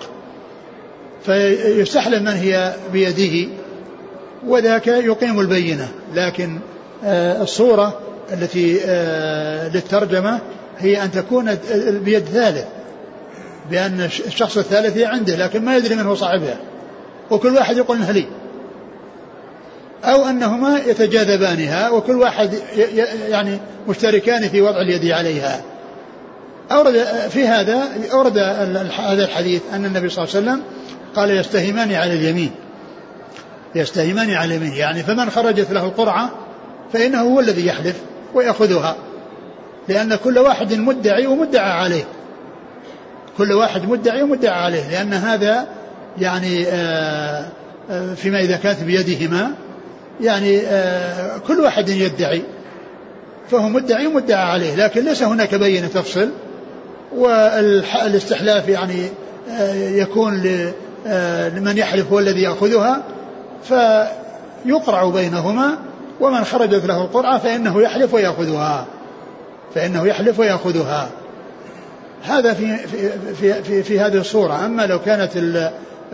[1.26, 3.49] فيستحلف من هي بيده
[4.47, 5.88] وذاك يقيم البينة.
[6.13, 6.60] لكن
[7.04, 7.99] آه، الصورة
[8.34, 10.39] التي آه، للترجمة
[10.80, 11.58] هي أن تكون
[12.06, 12.65] بيد ثالث
[13.71, 16.58] بأن الشخص الثالث هي عنده لكن ما يدري من هو صاحبها.
[17.32, 18.26] وكل واحد يقول إنها لي.
[20.04, 22.54] أو أنهما يتجاذبانها وكل واحد
[23.30, 25.62] يعني مشتركان في وضع اليد عليها.
[26.72, 26.94] أورد
[27.30, 28.38] في هذا أورد
[28.98, 30.63] هذا الحديث أن النبي صلى الله عليه وسلم
[31.16, 32.52] قال يستهمان على اليمين.
[33.76, 34.74] يستهمان على اليمين.
[34.74, 36.30] يعني فمن خرجت له القرعة
[36.94, 37.96] فإنه هو الذي يحلف
[38.34, 38.96] ويأخذها.
[39.88, 42.04] لأن كل واحد مدعي ومدعى عليه.
[43.38, 44.89] كل واحد مدعي ومدعى عليه.
[44.89, 45.68] لأن هذا
[46.20, 47.46] يعني آه،
[47.89, 49.52] آه، فيما إذا كانت بيدهما
[50.21, 52.43] يعني آه، كل واحد يدعي.
[53.52, 56.30] فهو مدعي ومدعى عليه لكن ليس هناك بينة تفصل.
[57.15, 59.10] والاستحلاف يعني
[59.76, 60.41] يكون
[61.56, 63.04] لمن يحلف هو الذي يأخذها
[63.63, 65.78] فيقرع بينهما.
[66.19, 68.86] ومن خرجت له القرعة فإنه يحلف ويأخذها.
[69.76, 71.10] فإنه يحلف ويأخذها.
[72.23, 74.65] هذا في في في, في, في هذه الصورة.
[74.65, 75.32] أما لو كانت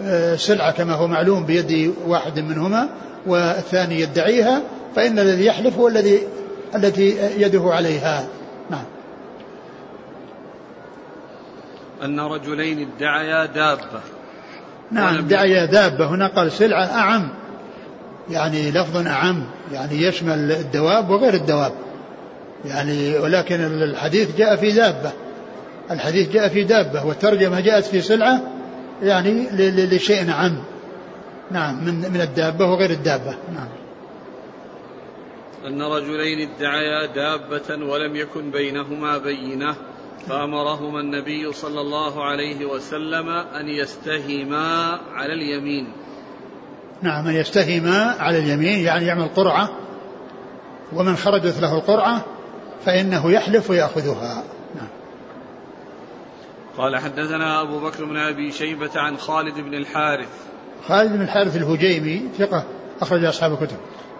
[0.05, 2.89] السلعة كما هو معلوم بيد واحد منهما
[3.25, 4.61] والثاني يدعيها
[4.95, 6.19] فإن الذي يحلف هو الذي
[6.75, 8.27] التي يده عليها.
[8.69, 8.83] نعم.
[12.03, 14.01] أن رجلين ادعيا دابة.
[14.91, 16.05] نعم ادعيا دابة.
[16.05, 17.29] هنا قال سلعة أعم.
[18.29, 21.71] يعني لفظ أعم يعني يشمل الدواب وغير الدواب.
[22.65, 25.11] يعني ولكن الحديث جاء في دابة.
[25.91, 28.41] الحديث جاء في دابة والترجمة جاءت في سلعة
[29.01, 29.49] يعني
[29.95, 30.63] لشيء عام.
[31.51, 33.37] نعم من من الدابة وغير الدابة.
[33.53, 33.67] نعم.
[35.67, 39.75] أن رجلين ادعيا دابة ولم يكن بينهما بينة
[40.27, 45.91] فأمرهما النبي صلى الله عليه وسلم أن يستهما على اليمين.
[47.01, 49.69] نعم أن يستهما على اليمين يعني يعمل قرعة
[50.93, 52.25] ومن خرجت له القرعة
[52.85, 54.43] فإنه يحلف ويأخذها.
[56.79, 60.29] قال حدثنا أبو بكر بن أبي شيبة عن خالد بن الحارث.
[60.87, 62.63] خالد بن الحارث الهجيمي ثقة
[63.01, 63.77] أخرج أصحاب الكتب.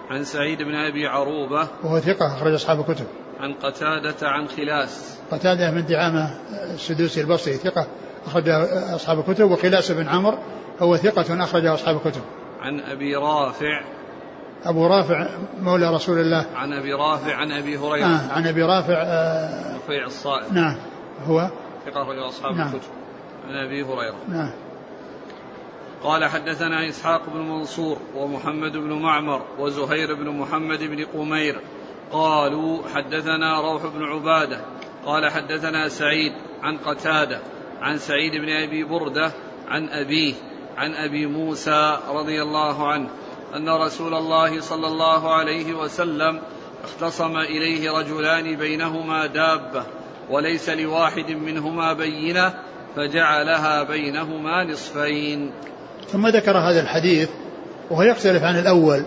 [0.10, 1.68] عن سعيد بن أبي عروبة.
[1.84, 3.06] وهو ثقة أخرج أصحاب الكتب.
[3.40, 5.20] عن قتادة عن خلاس.
[5.32, 6.38] قتادة بن دعامة
[6.74, 7.88] السدوسي البصري ثقة
[8.28, 8.50] أخرج
[8.96, 9.52] أصحاب الكتب.
[9.52, 10.38] وخلاس بن عمرو
[10.80, 12.22] هو ثقة أخرج أصحاب الكتب.
[12.62, 13.82] عن أبي رافع.
[14.66, 15.28] أبو رافع
[15.62, 16.46] مولى رسول الله.
[16.56, 18.06] عن أبي رافع عن أبي هريرة.
[18.06, 20.54] آه عن أبي رافع آه رفيع الصائب.
[20.54, 20.76] نعم
[21.28, 21.50] هو
[21.86, 22.68] ثقة أخرج أصحاب نعم.
[22.68, 22.90] الكتب.
[23.50, 24.18] عن أبي هريرة.
[24.30, 24.52] نعم.
[26.04, 31.62] قال حدثنا إسحاق بن منصور ومحمد بن معمر وزهير بن محمد بن قمير.
[32.12, 34.62] قالوا حدثنا روح بن عبادة.
[35.06, 37.40] قال حدثنا سعيد عن قتادة
[37.82, 39.32] عن سعيد بن أبي بردة
[39.68, 40.34] عن أبيه
[40.78, 43.10] عن أبي موسى رضي الله عنه
[43.56, 46.42] أن رسول الله صلى الله عليه وسلم
[46.84, 49.86] اختصم إليه رجلان بينهما دابة.
[50.30, 52.54] وليس لواحد منهما بينة
[52.96, 55.52] فجعلها بينهما نصفين.
[56.12, 57.30] ثم ذكر هذا الحديث
[57.90, 59.04] وهو يختلف عن الأول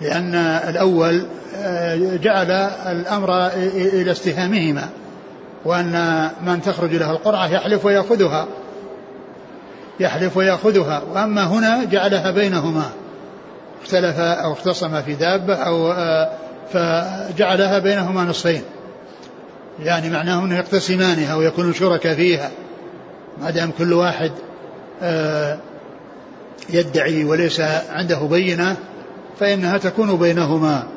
[0.00, 0.34] لأن
[0.68, 2.50] الأول آه، جعل
[2.86, 4.88] الأمر إلى استهامهما
[5.64, 8.46] وأن من تخرج له القرعة يحلف ويأخذها
[10.00, 12.90] يحلف ويأخذها وأما هنا جعلها بينهما
[13.82, 16.30] اختلف أو اختصم في دابة أو آه،
[16.72, 18.62] فجعلها بينهما نصفين.
[19.82, 22.50] يعني معناه أنه يقتسمانها ويكونوا شركاء فيها.
[23.40, 24.32] ما دام كل واحد
[25.02, 25.58] آه،
[26.70, 27.60] يدعي وليس
[27.90, 28.76] عنده بينة
[29.40, 30.88] فإنها تكون بينهما.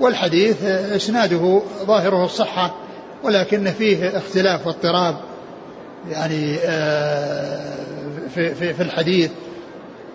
[0.00, 2.74] والحديث إسناده ظاهره الصحة
[3.22, 5.16] ولكن فيه اختلاف واضطراب.
[6.10, 7.72] يعني آه،
[8.34, 9.30] في, في, في الحديث.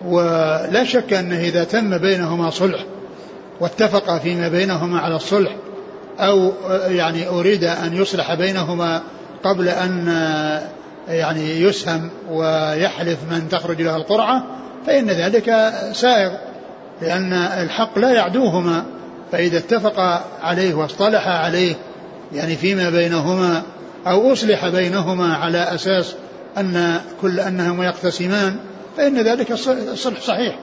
[0.06, 2.86] ولا شك أنه إذا تم بينهما صلح
[3.60, 5.56] واتفقا فيما بينهما على الصلح
[6.20, 6.54] أو
[6.88, 9.02] يعني أريد أن يصلح بينهما
[9.44, 10.08] قبل أن
[11.08, 14.44] يعني يسهم ويحلف من تخرج له القرعة
[14.86, 16.32] فإن ذلك سائغ
[17.02, 18.86] لأن الحق لا يعدوهما
[19.32, 21.76] فإذا اتفق عليه واصطلح عليه
[22.34, 23.64] يعني فيما بينهما
[24.08, 26.16] أو أصلح بينهما على أساس
[26.58, 28.56] أن كل أنهما يقتسمان
[28.98, 30.60] فإن ذلك الصلح صحيح.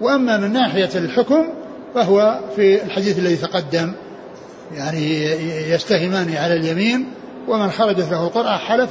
[0.00, 1.48] وأما من ناحية الحكم
[1.94, 3.92] فهو في الحديث الذي تقدم
[4.74, 5.22] يعني
[5.70, 7.12] يستهمان على اليمين
[7.48, 8.90] ومن خرجت له القرعة حلف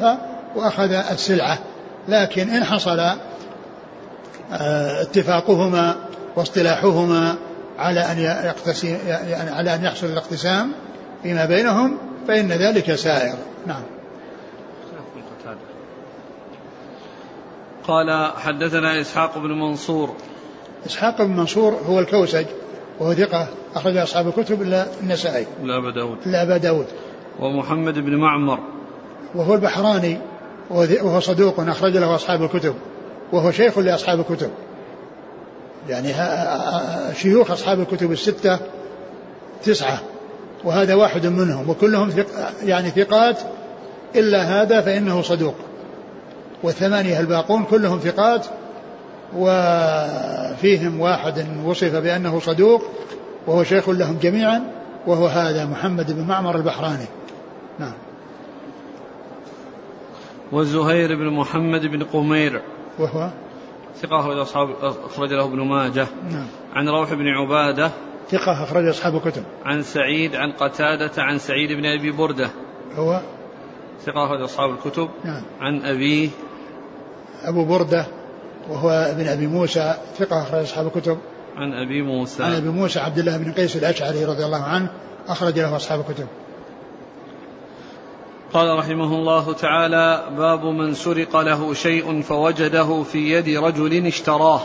[0.55, 1.59] وأخذ السلعة.
[2.07, 3.17] لكن إن حصل آه،
[5.01, 5.95] اتفاقهما
[6.35, 7.35] واصطلاحهما
[7.77, 10.71] على أن يقتسم يعني على أن يحصل الاقتسام
[11.23, 13.35] فيما بينهم فإن ذلك سائر.
[13.65, 13.81] نعم.
[17.87, 20.15] قال حدثنا إسحاق بن منصور.
[20.85, 22.45] إسحاق بن منصور هو الكوسج.
[22.99, 25.45] وهو ثقة أخرج أصحاب الكتب إلا النسائي.
[25.63, 26.17] إلا أبا داود.
[26.25, 26.85] إلا أبا داود.
[27.39, 28.59] ومحمد بن معمر.
[29.35, 30.17] وهو البحراني
[30.69, 32.75] وهو صدوق أخرج له أصحاب الكتب
[33.31, 34.49] وهو شيخ لأصحاب الكتب.
[35.89, 36.13] يعني
[37.15, 38.59] شيوخ أصحاب الكتب الستة
[39.63, 39.99] تسعة
[40.63, 42.27] وهذا واحد منهم وكلهم ثق
[42.63, 43.39] يعني ثقات
[44.15, 45.55] إلا هذا فإنه صدوق.
[46.63, 48.45] والثمانية الباقون كلهم ثقات
[49.33, 52.81] وفيهم واحد وصف بأنه صدوق
[53.47, 54.71] وهو شيخ لهم جميعا
[55.07, 57.07] وهو هذا محمد بن معمر البحراني.
[57.79, 57.93] نعم.
[60.51, 62.61] وزهير بن محمد بن قمير.
[62.99, 63.29] وهو؟
[64.01, 66.07] ثقة أخرج أصحاب أخرج له ابن ماجه.
[66.31, 66.47] نعم.
[66.73, 67.91] عن روح بن عبادة.
[68.29, 69.43] ثقة أخرج أصحاب الكتب.
[69.65, 72.49] عن سعيد عن قتادة عن سعيد بن أبي بردة.
[72.95, 73.21] هو؟
[74.05, 75.09] ثقة أخرج أصحاب الكتب.
[75.23, 75.41] نعم.
[75.59, 76.29] عن أبيه.
[77.43, 78.05] أبو بردة.
[78.69, 81.17] وهو ابن أبي موسى ثقة أخرج أصحاب الكتب.
[81.57, 82.43] عن أبي موسى.
[82.43, 84.89] عن أبي موسى عبد الله بن قيس الأشعري رضي الله عنه
[85.27, 86.27] أخرج له أصحاب الكتب.
[88.53, 94.61] قال رحمه الله تعالى باب من سرق له شيء فوجده في يد رجل اشتراه.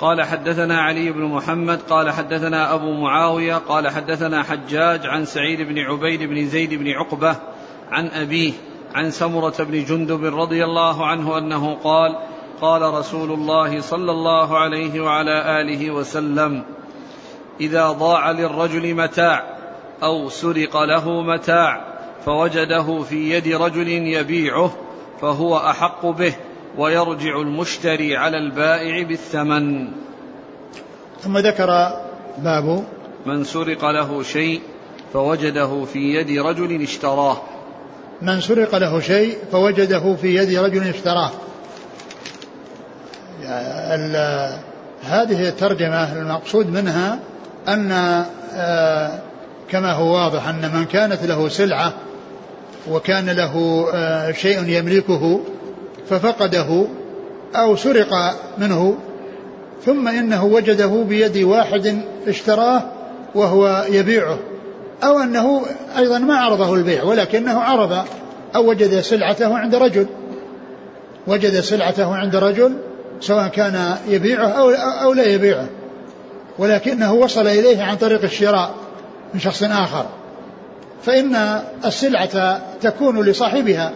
[0.00, 5.78] قال حدثنا علي بن محمد قال حدثنا أبو معاوية قال حدثنا حجاج عن سعيد بن
[5.78, 7.36] عبيد بن زيد بن عقبة
[7.90, 8.52] عن أبيه.
[8.94, 12.16] عن سمرة بن جندب رضي الله عنه أنه قال
[12.60, 16.62] قال رسول الله صلى الله عليه وعلى آله وسلم
[17.60, 19.44] إذا ضاع للرجل متاع
[20.02, 21.84] أو سرق له متاع
[22.24, 24.70] فوجده في يد رجل يبيعه
[25.20, 26.34] فهو أحق به
[26.78, 29.88] ويرجع المشتري على البائع بالثمن.
[31.20, 31.66] ثم ذكر
[32.38, 32.84] باب
[33.26, 34.60] من سرق له شيء
[35.12, 37.36] فوجده في يد رجل اشتراه.
[38.22, 41.30] من سرق له شيء فوجده في يد رجل اشتراه.
[45.02, 47.18] هذه الترجمة المقصود منها
[47.68, 47.92] أن
[48.54, 49.18] آه،
[49.70, 51.92] كما هو واضح أن من كانت له سلعة
[52.90, 55.40] وكان له آه، شيء يملكه
[56.10, 56.86] ففقده
[57.54, 58.96] أو سرق منه
[59.84, 62.82] ثم إنه وجده بيد واحد اشتراه
[63.34, 64.38] وهو يبيعه.
[65.04, 65.62] أو أنه
[65.98, 68.04] أيضا ما عرضه البيع ولكنه عرض
[68.56, 70.06] أو وجد سلعته عند رجل.
[71.26, 72.76] وجد سلعته عند رجل
[73.20, 75.66] سواء كان يبيعه أو, أو لا يبيعه.
[76.58, 78.74] ولكنه وصل إليه عن طريق الشراء
[79.34, 80.06] من شخص آخر.
[81.02, 83.92] فإن السلعة تكون لصاحبها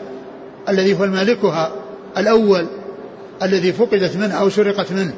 [0.69, 1.73] الذي هو مالكها
[2.19, 2.67] الأول
[3.43, 5.15] الذي فقدت منه أو سرقت منه.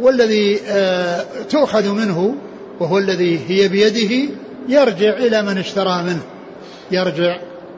[0.00, 2.34] والذي آه، تؤخذ منه
[2.80, 4.34] وهو الذي هي بيده
[4.68, 6.22] يرجع إلى من اشترى منه.
[6.90, 7.36] يرجع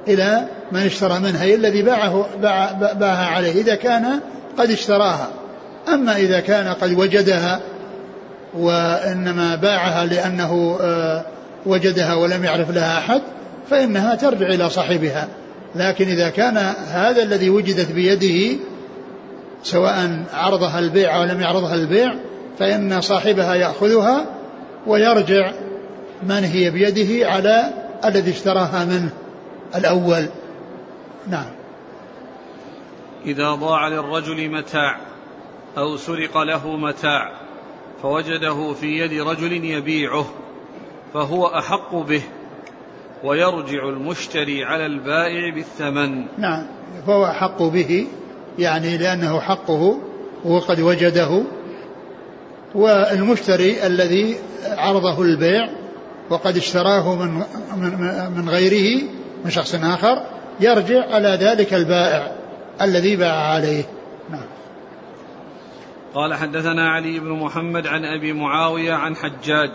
[0.09, 4.21] إلى من اشترى منها أي الذي باعه باع باعها عليه إذا كان
[4.59, 5.29] قد اشتراها.
[5.89, 7.61] أما إذا كان قد وجدها
[8.55, 11.25] وإنما باعها لأنه آه،
[11.67, 13.23] وجدها ولم يعرف لها أحد
[13.71, 15.29] فإنها ترجع إلى صاحبها.
[15.75, 16.57] لكن إذا كان
[16.89, 18.59] هذا الذي وجدت بيده
[19.63, 22.15] سواء عرضها البيع أو لم يعرضها البيع
[22.59, 24.25] فإن صاحبها يأخذها
[24.87, 25.53] ويرجع
[26.25, 27.73] من هي بيده على
[28.05, 29.11] الذي اشتراها منه
[29.75, 30.29] الأول.
[31.29, 31.51] نعم.
[33.27, 34.97] إذا ضاع للرجل متاع
[35.79, 37.33] أو سرق له متاع
[38.03, 40.27] فوجده في يد رجل يبيعه
[41.15, 42.23] فهو أحق به
[43.25, 46.27] ويرجع المشتري على البائع بالثمن.
[46.39, 46.67] نعم.
[47.07, 48.07] فهو أحق به
[48.59, 49.99] يعني لأنه حقه
[50.45, 51.43] وقد وجده.
[52.75, 55.84] والمشتري الذي عرضه البيع
[56.31, 57.43] وقد اشتراه من
[58.37, 59.03] من غيره
[59.45, 60.23] من شخص آخر
[60.61, 62.33] يرجع على ذلك البائع
[62.81, 63.85] الذي باع عليه.
[64.31, 64.47] نعم.
[66.15, 69.71] قال حدثنا علي بن محمد عن أبي معاوية عن حجاج.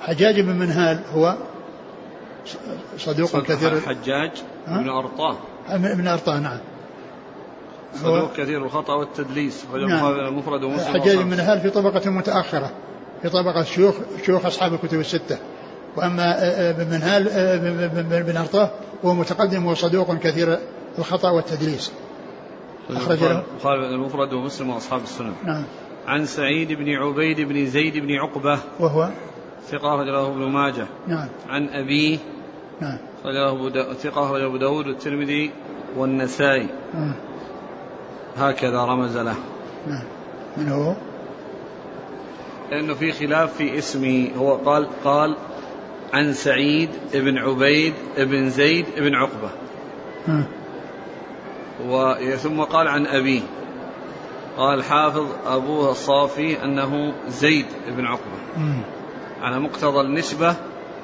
[0.00, 1.36] حجاج بن منهال هو
[2.98, 3.80] صدوق كثير.
[3.80, 4.30] حجاج
[4.68, 5.36] بن أرطاه.
[5.78, 6.58] من أرطاه نعم.
[7.94, 10.06] صدوق كثير الخطأ والتدليس نعم.
[10.06, 12.70] المفرد ومسلم حجاج بن منهال في طبقة متأخرة
[13.22, 13.94] في طبقة شيوخ
[14.26, 15.38] شيوخ أصحاب الكتب الستة.
[15.96, 16.36] وأما
[16.72, 17.24] بن منهال
[18.22, 18.70] بن أرطاه
[19.04, 20.58] هو متقدم وصدوق كثير
[20.98, 21.92] الخطأ والتدليس.
[22.90, 23.42] أخرج له.
[23.64, 25.32] المفرد ومسلم وأصحاب السنن.
[25.44, 25.64] نعم.
[26.06, 29.08] عن سعيد بن عبيد بن زيد بن عقبة وهو؟
[29.68, 30.86] ثقة رجله ابن ماجه.
[31.06, 31.28] نعم.
[31.48, 32.18] عن أبيه
[32.80, 32.98] نعم.
[33.24, 35.50] رجله ثقة رجله أبو داود والترمذي
[35.96, 36.68] والنسائي.
[36.94, 37.14] نعم.
[38.36, 39.36] هكذا رمز له.
[39.86, 40.04] نعم.
[40.56, 40.94] من هو؟
[42.70, 44.30] لأنه في خلاف في اسمه.
[44.38, 45.36] هو قال قال
[46.12, 49.50] عن سعيد بن عبيد بن زيد بن عقبة.
[50.26, 50.44] نعم
[52.36, 53.40] ثم قال عن أبيه.
[54.56, 58.38] قال حافظ أبوه الصافي أنه زيد بن عقبة.
[59.42, 60.56] على مقتضى النسبة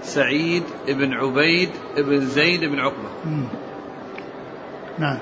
[0.02, 3.08] سعيد بن عبيد بن زيد بن عقبة.
[4.98, 5.18] نعم.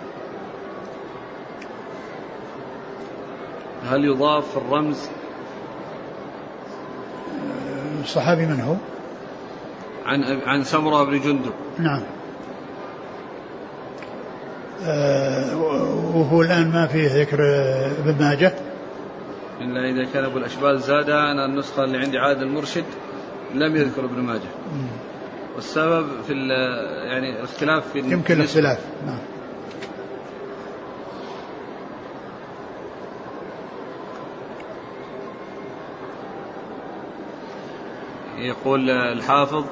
[3.89, 5.09] هل يضاف الرمز؟
[8.03, 8.75] الصحابي من هو؟
[10.07, 11.53] عن عن سمرة بن جندب.
[11.79, 12.03] نعم.
[14.87, 15.57] آه
[16.17, 17.39] وهو الآن ما فيه ذكر
[17.99, 18.55] ابن ماجه.
[19.61, 22.85] إلا إذا كان أبو الأشبال زاد أنا النسخة اللي عندي عاد المرشد
[23.55, 24.51] لم يذكر ابن ماجه.
[25.55, 26.33] والسبب في
[27.09, 28.79] يعني الاختلاف في يمكن الاختلاف.
[29.07, 29.19] نعم.
[38.39, 39.65] يقول الحافظ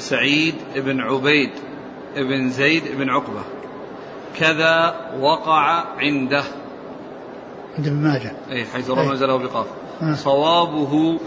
[0.00, 1.50] سعيد بن عبيد
[2.16, 3.42] بن زيد بن عقبة.
[4.38, 6.42] كذا وقع عنده.
[7.78, 8.32] عند ابن ماجه.
[8.50, 9.66] أي حيث رمز له بقاف.
[10.02, 10.14] آه.
[10.14, 11.20] صوابه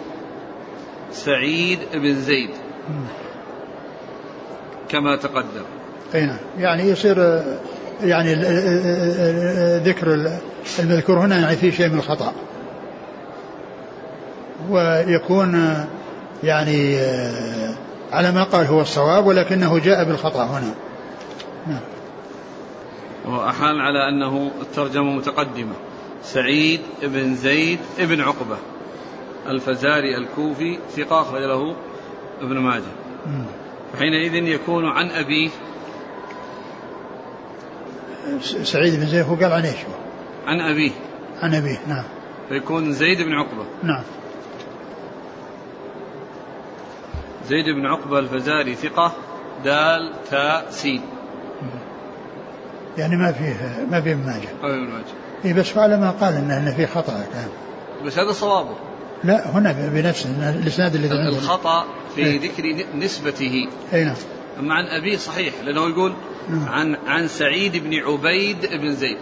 [1.11, 2.49] سعيد بن زيد.
[4.89, 5.65] كما تقدم.
[6.15, 6.37] اي نعم.
[6.57, 7.43] يعني يصير
[8.03, 8.33] يعني
[9.77, 10.37] ذكر
[10.79, 12.33] المذكور هنا يعني فيه شيء من الخطأ.
[14.69, 15.75] ويكون
[16.43, 16.97] يعني
[18.13, 20.73] على ما قال هو الصواب ولكنه جاء بالخطأ هنا.
[21.67, 21.81] نعم.
[23.25, 25.73] وأحال على أنه الترجمة متقدمة.
[26.23, 28.57] سعيد بن زيد بن عقبة
[29.47, 31.75] الفزاري الكوفي ثقة أخرج له
[32.41, 32.93] ابن ماجه.
[33.99, 35.49] حينئذ يكون عن أبيه
[38.63, 39.77] سعيد بن زيد هو قال عن إيش؟
[40.47, 40.91] عن أبيه.
[41.41, 42.03] عن أبيه نعم.
[42.49, 43.65] فيكون زيد بن عقبة.
[43.83, 44.03] نعم.
[47.47, 49.13] زيد بن عقبة الفزاري ثقة
[49.63, 51.01] دال تاء سين.
[52.97, 55.05] يعني ما فيه ما فيه ابن ماجه ما ابن ماجه
[55.45, 57.47] اي بس على ما قال انه, إنه فيه خطأ كان.
[58.05, 58.75] بس هذا صوابه
[59.23, 61.85] لا هنا بنفسه الإسناد الذي الخطأ
[62.15, 63.67] في إيه؟ ذكر نسبته.
[63.93, 64.15] إي نعم.
[64.59, 66.13] أما عن أبيه صحيح لأنه يقول
[66.49, 66.69] نعم.
[66.69, 69.17] عن عن سعيد بن عبيد بن زيد.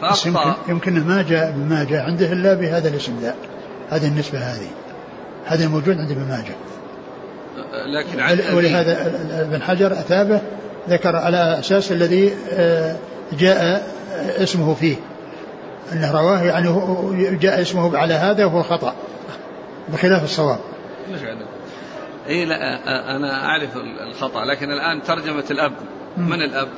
[0.00, 3.34] فاخطا يمكن يمكن ما جاء ابن ماجه عنده إلا بهذا الاسم ذا
[3.90, 4.70] هذه النسبة هذه.
[5.44, 6.54] هذا الموجود عند ابن ماجه.
[7.86, 8.22] لكن
[8.56, 10.40] ولهذا ابن حجر اتى به
[10.88, 12.96] ذكر على أساس الذي آه،
[13.32, 13.86] جاء
[14.42, 14.96] اسمه فيه
[15.92, 18.94] أنه رواه يعني جاء اسمه على هذا وهو خطأ
[19.92, 20.58] بخلاف الصواب
[22.28, 22.56] اي لا
[23.16, 23.70] أنا أعرف
[24.08, 25.72] الخطأ لكن الآن ترجمة الأب
[26.16, 26.68] من الأب؟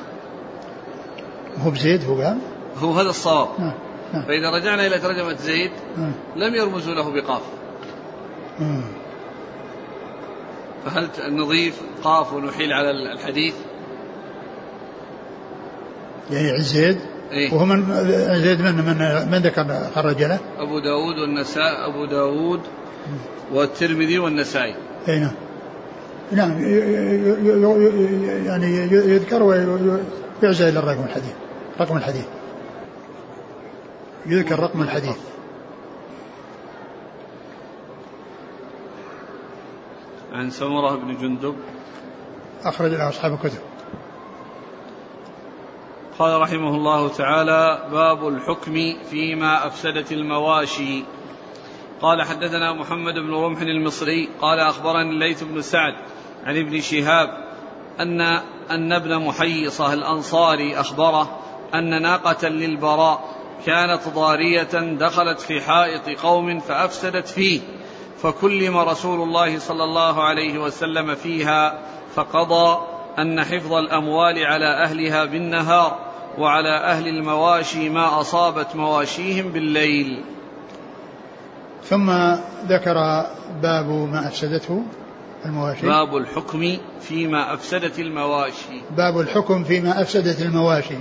[1.65, 2.37] هو بزيد هو قال؟
[2.77, 3.73] هو هذا الصواب نعم.
[4.13, 4.25] نعم.
[4.25, 6.13] فإذا رجعنا إلى ترجمة زيد نعم.
[6.35, 7.41] لم يرمزوا له بقاف
[10.85, 13.53] فهل نضيف قاف ونحيل على الحديث؟
[16.31, 16.97] يعني زيد
[17.31, 17.85] إيه؟ وهو من
[18.41, 22.61] زيد من من من ذكر خرج له؟ أبو داود والنساء أبو داود
[23.51, 24.75] والترمذي والنسائي
[25.07, 25.31] أي نعم
[26.31, 26.63] نعم
[28.45, 31.33] يعني يذكر ويعزى إلى الرقم الحديث
[31.79, 32.25] رقم الحديث
[34.25, 35.15] يذكر رقم الحديث
[40.31, 41.55] عن سمرة بن جندب.
[42.63, 43.59] أخرج له أصحاب الكتب.
[46.19, 48.73] قال رحمه الله تعالى باب الحكم
[49.09, 51.03] فيما أفسدت المواشي.
[52.01, 54.29] قال حدثنا محمد بن رمح المصري.
[54.41, 55.93] قال أخبرني الليث بن سعد
[56.43, 57.29] عن ابن شهاب
[57.99, 58.21] أن
[58.71, 61.39] أن ابن محيصة الأنصاري أخبره
[61.73, 67.61] أن ناقة للبراء كانت ضارية دخلت في حائط قوم فأفسدت فيه.
[68.21, 71.79] فكلم رسول الله صلى الله عليه وسلم فيها
[72.15, 72.81] فقضى
[73.19, 75.99] أن حفظ الأموال على أهلها بالنهار
[76.37, 80.23] وعلى أهل المواشي ما أصابت مواشيهم بالليل.
[81.83, 82.11] ثم
[82.67, 83.25] ذكر
[83.61, 84.83] باب ما أفسدته
[85.45, 85.85] المواشي.
[85.85, 88.81] باب الحكم فيما أفسدت المواشي.
[88.97, 90.97] باب الحكم فيما أفسدت المواشي.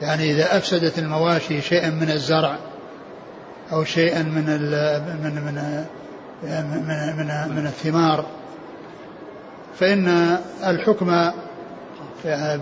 [0.00, 2.58] يعني إذا أفسدت المواشي شيئا من الزرع
[3.72, 4.44] أو شيئا من
[5.22, 5.84] من من
[6.42, 8.26] من, من, من الثمار.
[9.80, 11.30] فإن الحكم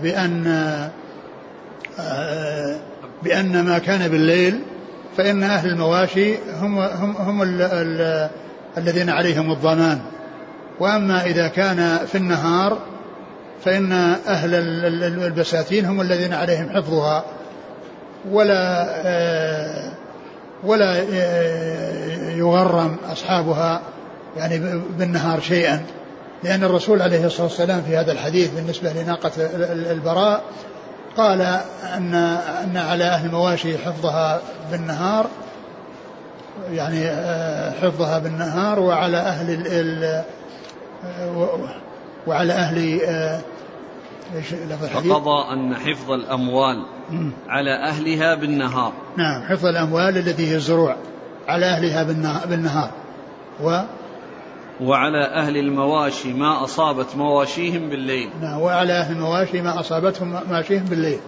[0.03, 0.89] بأن
[3.23, 4.61] بأن ما كان بالليل
[5.17, 8.29] فإن أهل المواشي هم هم هم ال ال
[8.77, 10.01] الذين عليهم الضمان.
[10.79, 12.77] وأما إذا كان في النهار
[13.65, 13.91] فإن
[14.27, 14.55] أهل
[15.23, 17.25] البساتين هم الذين عليهم حفظها.
[18.31, 18.87] ولا
[20.63, 20.97] ولا
[22.37, 23.81] يغرم أصحابها
[24.37, 25.85] يعني بالنهار شيئا.
[26.43, 29.31] لأن الرسول عليه الصلاة والسلام في هذا الحديث بالنسبة لناقة
[29.91, 30.43] البراء
[31.17, 31.41] قال
[31.97, 32.13] أن
[32.63, 34.41] أن على أهل المواشي حفظها
[34.71, 35.27] بالنهار
[36.71, 40.23] يعني آه، حفظها بالنهار وعلى أهل ال ال
[42.27, 43.41] وعلى أهل آه،
[44.93, 46.83] فقضى أن حفظ الأموال.
[47.47, 48.93] على أهلها بالنهار.
[49.17, 50.95] نعم حفظ الأموال التي هي الزروع
[51.47, 52.03] على أهلها
[52.45, 52.91] بالنهار.
[53.63, 53.79] و
[54.81, 58.29] وعلى أهل المواشي ما أصابت مواشيهم بالليل.
[58.41, 61.19] نعم وعلى أهل المواشي ما أصابتهم مواشيهم بالليل.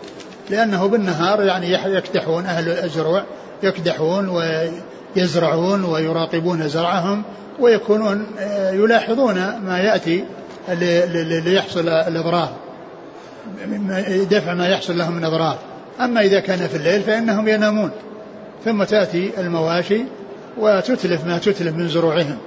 [0.49, 3.23] لأنه بالنهار يعني يكدحون أهل الزروع
[3.63, 4.29] يكدحون
[5.15, 7.23] ويزرعون ويراقبون زرعهم
[7.59, 10.25] ويكونون آه، يلاحظون ما يأتي
[11.45, 12.49] ليحصل الإضرار
[14.31, 15.57] دفع ما يحصل لهم من إضرار.
[15.99, 17.91] أما إذا كان في الليل فإنهم ينامون
[18.65, 20.03] ثم تأتي المواشي
[20.57, 22.37] وتتلف ما تتلف من زروعهم.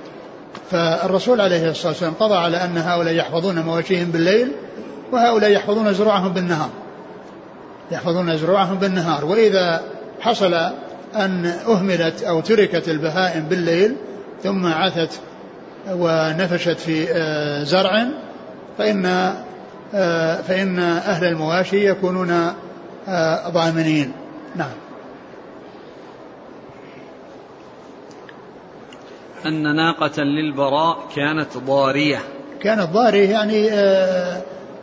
[0.70, 4.52] فالرسول عليه الصلاة والسلام قضى على أن هؤلاء يحفظون مواشيهم بالليل
[5.12, 6.70] وهؤلاء يحفظون زروعهم بالنهار.
[7.92, 9.24] يحفظون زروعهم بالنهار.
[9.24, 9.82] وإذا
[10.20, 10.54] حصل
[11.16, 13.96] أن أهملت أو تركت البهائم بالليل
[14.42, 15.20] ثم عثت
[15.90, 18.06] ونفشت في آه، زرع
[18.78, 19.06] فإن
[19.94, 22.52] آه، فإن أهل المواشي يكونون
[23.48, 24.12] ضامنين.
[24.56, 24.70] نعم.
[29.46, 32.18] أن ناقة للبراء كانت ضارية.
[32.60, 34.42] كانت ضارية يعني آه،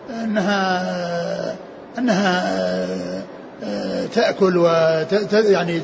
[0.10, 1.56] أنها
[1.98, 2.64] أنها
[4.14, 5.82] تأكل وت يعني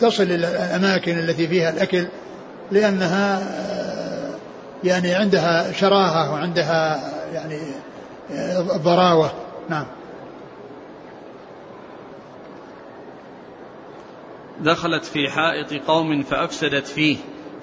[0.00, 2.06] تصل إلى الأماكن التي فيها الأكل
[2.72, 3.42] لأنها
[4.84, 7.00] يعني عندها شراهة وعندها
[7.34, 7.58] يعني
[8.76, 9.30] ضراوة.
[9.68, 9.86] نعم.
[14.60, 17.16] دخلت في حائط قوم فأفسدت فيه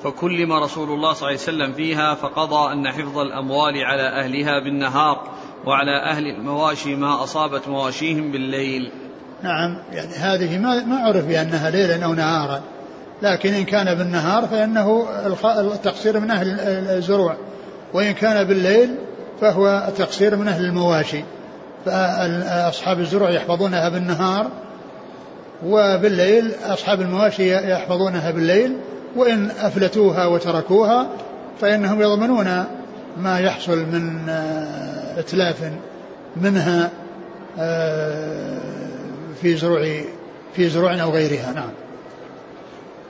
[0.04, 5.30] فكلم رسول الله صلى الله عليه وسلم فيها فقضى أن حفظ الأموال على أهلها بالنهار
[5.66, 8.92] وعلى أهل المواشي ما أصابت مواشيهم بالليل.
[9.44, 12.62] نعم يعني هذه ما ما عرف بأنها ليلا أو نهارا
[13.22, 15.08] لكن إن كان بالنهار فإنه
[15.74, 17.38] التقصير من أهل الزروع
[17.94, 18.96] وإن كان بالليل
[19.42, 21.24] فهو التقصير من أهل المواشي.
[21.86, 24.48] فأصحاب الزروع يحفظونها بالنهار
[25.66, 28.78] وبالليل أصحاب المواشي يحفظونها بالليل
[29.16, 31.08] وإن أفلتوها وتركوها
[31.62, 32.66] فإنهم يضمنون
[33.18, 35.72] ما يحصل من آه، إتلاف
[36.36, 36.92] منها
[37.60, 38.60] آه،
[39.42, 40.02] في زروع
[40.54, 41.54] في زروع أو غيرها.
[41.54, 41.70] نعم.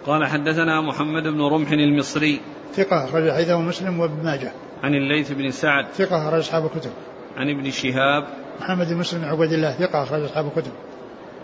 [0.06, 2.42] قال حدثنا محمد بن رمح المصري.
[2.76, 4.52] ثقة أخرج حديثه مسلم وابن ماجه.
[4.84, 5.86] عن الليث بن سعد.
[5.98, 6.92] ثقة أخرج أصحاب الكتب.
[7.38, 8.28] عن ابن شهاب.
[8.60, 10.72] محمد بن مسلم عبيد الله ثقة أخرج أصحاب الكتب.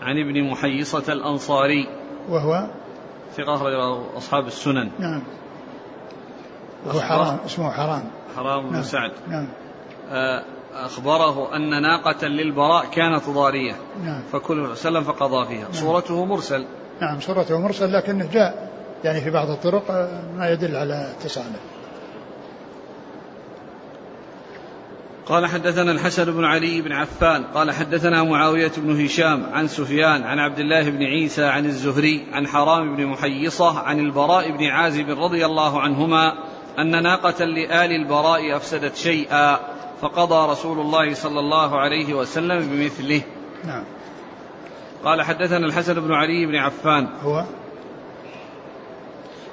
[0.02, 1.88] عن ابن محيصة الأنصاري.
[2.28, 2.66] وهو
[3.36, 3.72] ثقة أخرج
[4.16, 4.90] أصحاب السنن.
[4.98, 5.22] نعم.
[6.86, 8.10] وهو حرام اسمه حرام.
[8.36, 8.82] حرام بن نعم.
[8.82, 9.12] سعد.
[9.28, 9.48] نعم.
[10.10, 10.44] آه،
[10.74, 13.74] أخبره أن ناقة للبراء كانت ضارية.
[14.04, 14.22] نعم.
[14.32, 15.62] فكل وسلم فقضى فيها.
[15.62, 15.72] نعم.
[15.72, 16.66] صورته مرسل.
[17.00, 18.70] نعم صورته مرسل لكنه جاء.
[19.04, 21.79] يعني في بعض الطرق آه، ما يدل على اتصاله.
[25.30, 30.38] قال حدثنا الحسن بن علي بن عفان قال حدثنا معاوية بن هشام عن سفيان عن
[30.38, 35.46] عبد الله بن عيسى عن الزهري عن حرام بن محيصة عن البراء بن عازب رضي
[35.46, 36.32] الله عنهما
[36.78, 39.60] أن ناقة لآل البراء أفسدت شيئا
[40.00, 43.22] فقضى رسول الله صلى الله عليه وسلم بمثله.
[43.64, 43.84] نعم.
[45.04, 47.08] قال حدثنا الحسن بن علي بن عفان.
[47.22, 47.44] هو؟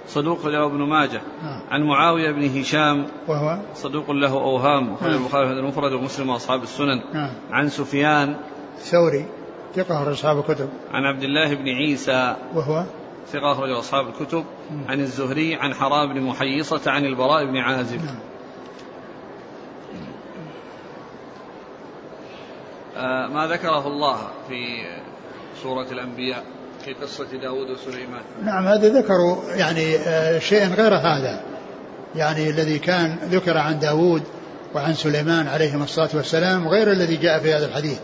[0.07, 1.21] صدوق له ابن ماجه.
[1.43, 1.61] نعم.
[1.71, 3.07] عن معاوية بن هشام.
[3.27, 4.93] وهو؟ صدوق له أوهام.
[4.93, 5.21] أخرج نعم.
[5.21, 7.01] البخاري هذا المفرد ومسلم وأصحاب السنن.
[7.13, 7.29] نعم.
[7.51, 8.35] عن سفيان.
[8.79, 9.25] ثوري
[9.75, 10.69] ثقة أخرج أصحاب الكتب.
[10.91, 12.35] عن عبد الله بن عيسى.
[12.53, 12.83] وهو؟
[13.27, 14.45] ثقة أخرج أصحاب الكتب.
[14.71, 14.83] مم.
[14.89, 15.55] عن الزهري.
[15.55, 16.91] عن حرام بن محيصة.
[16.91, 18.05] عن البراء بن عازب.
[18.05, 18.19] نعم.
[22.97, 24.85] آه ما ذكره الله في
[25.63, 26.56] سورة الأنبياء.
[26.87, 31.41] في قصة داود وسليمان؟ نعم هذا ذكروا يعني آه، شيئا غير هذا.
[32.15, 34.23] يعني الذي كان ذكر عن داود
[34.75, 37.99] وعن سليمان عليهما الصلاة والسلام غير الذي جاء في هذا الحديث.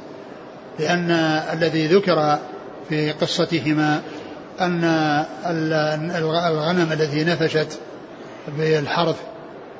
[0.80, 1.12] لأن
[1.54, 2.38] الذي ذكر
[2.90, 4.02] في قصتهما
[4.62, 4.84] أن
[5.46, 7.80] ال- الغنم الذي نفشت
[8.58, 9.18] بالحرث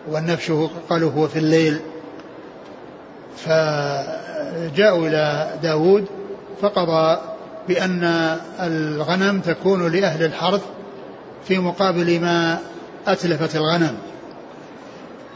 [0.08, 0.52] والنفش
[0.90, 1.80] قالوا هو في الليل.
[3.38, 6.06] فجاءوا إلى داود
[6.62, 7.33] فقضى
[7.68, 8.04] بأن
[8.60, 10.62] الغنم تكون لأهل الحرث
[11.48, 12.60] في مقابل ما
[13.08, 13.98] أتلفت الغنم.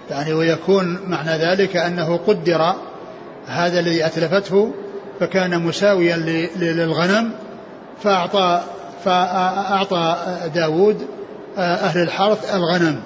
[0.10, 2.74] يعني ويكون معنى ذلك أنه قدر
[3.48, 4.74] هذا الذي أتلفته
[5.20, 6.18] فكان مساويا
[6.56, 7.32] للغنم
[8.04, 8.62] فأعطى
[9.06, 10.18] فأعطى
[10.56, 11.08] داود
[11.58, 13.02] أهل الحرث الغنم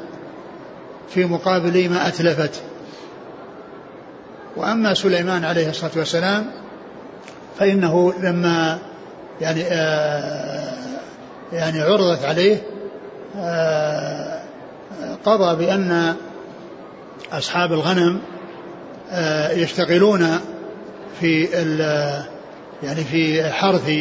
[1.10, 2.62] في مقابل ما أتلفت.
[4.58, 6.52] وأما سليمان عليه الصلاة والسلام
[7.60, 8.80] فإنه لما
[9.42, 10.74] يعني آه
[11.54, 12.64] يعني عرضت عليه
[13.38, 14.42] آه
[15.26, 16.16] قضى بأن
[17.32, 18.22] أصحاب الغنم
[19.12, 20.40] آه يشتغلون
[21.20, 21.44] في
[22.84, 23.92] يعني في حرث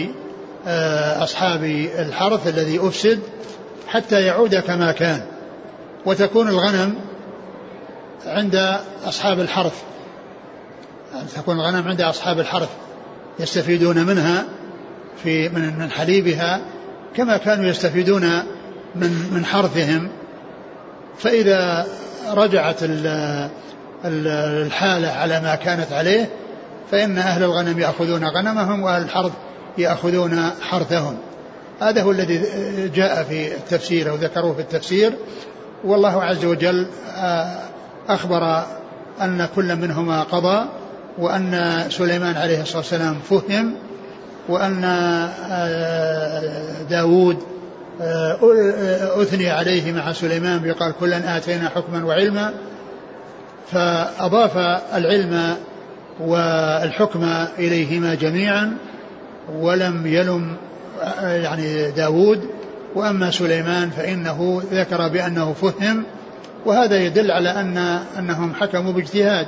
[1.23, 1.65] أصحاب
[1.99, 3.21] الحرث الذي أفسد
[3.89, 5.23] حتى يعود كما كان.
[6.07, 6.95] وتكون الغنم
[8.27, 9.83] عند أصحاب الحرث.
[11.37, 12.69] تكون الغنم عند أصحاب الحرث
[13.41, 14.45] يستفيدون منها.
[15.23, 16.61] في من من حليبها
[17.17, 18.23] كما كانوا يستفيدون
[18.95, 20.09] من من حرثهم.
[21.19, 21.87] فإذا
[22.35, 23.51] رجعت ال-
[24.05, 26.31] ال- الحالة على ما كانت عليه
[26.91, 29.33] فإن أهل الغنم يأخذون غنمهم وأهل الحرث
[29.79, 31.17] يأخذون حرثهم.
[31.81, 32.43] هذا هو الذي
[32.95, 35.13] جاء في التفسير أو ذكروه في التفسير.
[35.85, 36.87] والله عز وجل
[37.17, 37.59] آه،
[38.09, 38.63] أخبر
[39.21, 40.65] أن كل منهما قضى
[41.19, 43.75] وأن سليمان عليه الصلاة والسلام فهم
[44.49, 47.39] وأن آه، داود
[48.03, 52.55] آه، أثني عليه مع سليمان بقال كلا آتينا حكما وعلما
[53.73, 54.57] فأضاف
[54.95, 55.57] العلم
[56.21, 57.25] والحكم
[57.59, 58.77] إليهما جميعا
[59.53, 60.57] ولم يلم
[61.23, 62.49] يعني داود
[62.95, 66.05] وأما سليمان فإنه ذكر بأنه فهم
[66.67, 67.77] وهذا يدل على أن
[68.19, 69.47] أنهم حكموا باجتهاد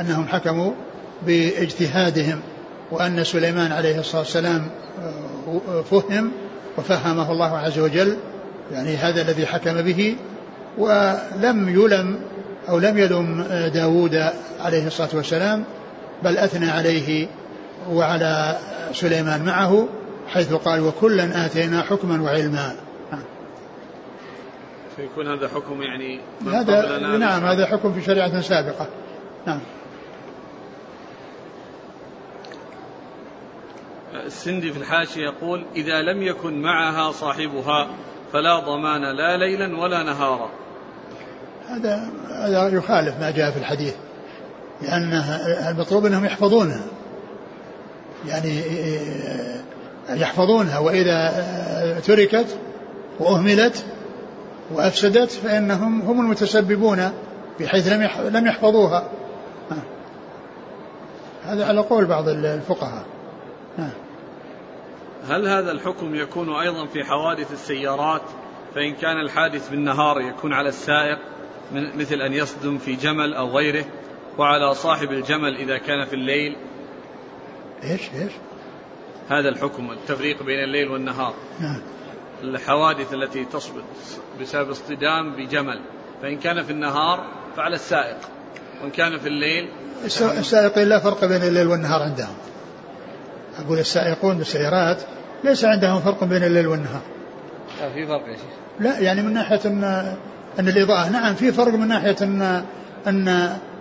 [0.00, 0.72] أنهم حكموا
[1.26, 2.40] باجتهادهم.
[2.90, 4.66] وأن سليمان عليه الصلاة والسلام
[5.90, 6.32] فهم
[6.78, 8.16] وفهمه الله عز وجل
[8.72, 10.16] يعني هذا الذي حكم به
[10.78, 12.20] ولم يلم
[12.68, 13.42] أو لم يلم
[13.74, 14.24] داود
[14.60, 15.64] عليه الصلاة والسلام
[16.22, 17.28] بل أثنى عليه
[17.90, 18.58] وعلى
[18.92, 19.88] سليمان معه
[20.28, 22.74] حيث قال وكلا آتينا حكما وعلما.
[24.96, 28.86] فيكون هذا حكم يعني هذا نعم هذا حكم في شريعة سابقة.
[29.46, 29.60] نعم.
[34.14, 37.88] السندي في الحاشية يقول إذا لم يكن معها صاحبها
[38.32, 40.50] فلا ضمان لا ليلا ولا نهارا.
[41.68, 43.94] هذا هذا يخالف ما جاء في الحديث
[44.82, 45.12] لأن
[45.68, 46.82] المطلوب أنهم يحفظونها.
[48.26, 48.62] يعني
[50.10, 52.58] يحفظونها وإذا تركت
[53.20, 53.84] وأهملت
[54.72, 57.10] وأفسدت فإنهم هم المتسببون
[57.60, 59.08] بحيث لم لم يحفظوها.
[61.44, 63.04] هذا على قول بعض الفقهاء.
[65.28, 68.22] هل هذا الحكم يكون أيضا في حوادث السيارات؟
[68.74, 71.18] فإن كان الحادث بالنهار يكون على السائق
[71.72, 73.84] من مثل أن يصدم في جمل أو غيره
[74.38, 76.56] وعلى صاحب الجمل إذا كان في الليل.
[77.84, 78.32] إيش إيش؟
[79.28, 81.34] هذا الحكم التفريق بين الليل والنهار.
[81.60, 81.82] نعم
[82.42, 83.84] الحوادث التي تصبت
[84.40, 85.80] بسبب اصطدام بجمل.
[86.22, 88.16] فإن كان في النهار فعلى السائق
[88.82, 89.68] وإن كان في الليل
[90.04, 92.34] السائقين لا فرق بين الليل والنهار عندهم.
[93.58, 94.96] أقول السائقون بالسيارات
[95.44, 97.02] ليس عندهم فرق بين الليل والنهار.
[97.80, 98.44] لا في فرق يا شيخ.
[98.80, 99.84] لا يعني من ناحية أن
[100.58, 102.62] أن الإضاءة نعم في فرق من ناحية أن
[103.06, 103.28] أن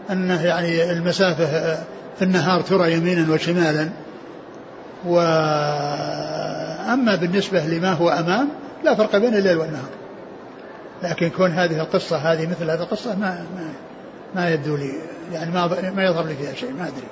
[0.09, 1.76] أن يعني المسافة
[2.17, 3.89] في النهار ترى يمينا وشمالا.
[5.05, 6.45] وأما
[7.15, 8.49] بالنسبة لما هو أمام
[8.84, 9.89] لا فرق بين الليل والنهار.
[11.03, 13.74] لكن كون هذه القصة هذه مثل هذه القصة ما ما,
[14.36, 14.91] ما يبدو لي
[15.34, 17.07] يعني ما ما يظهر لي فيها شيء ما أدري.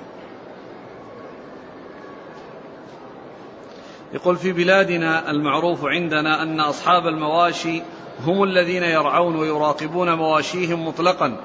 [4.12, 7.82] يقول في بلادنا المعروف عندنا أن أصحاب المواشي
[8.26, 11.36] هم الذين يرعون ويراقبون مواشيهم مطلقا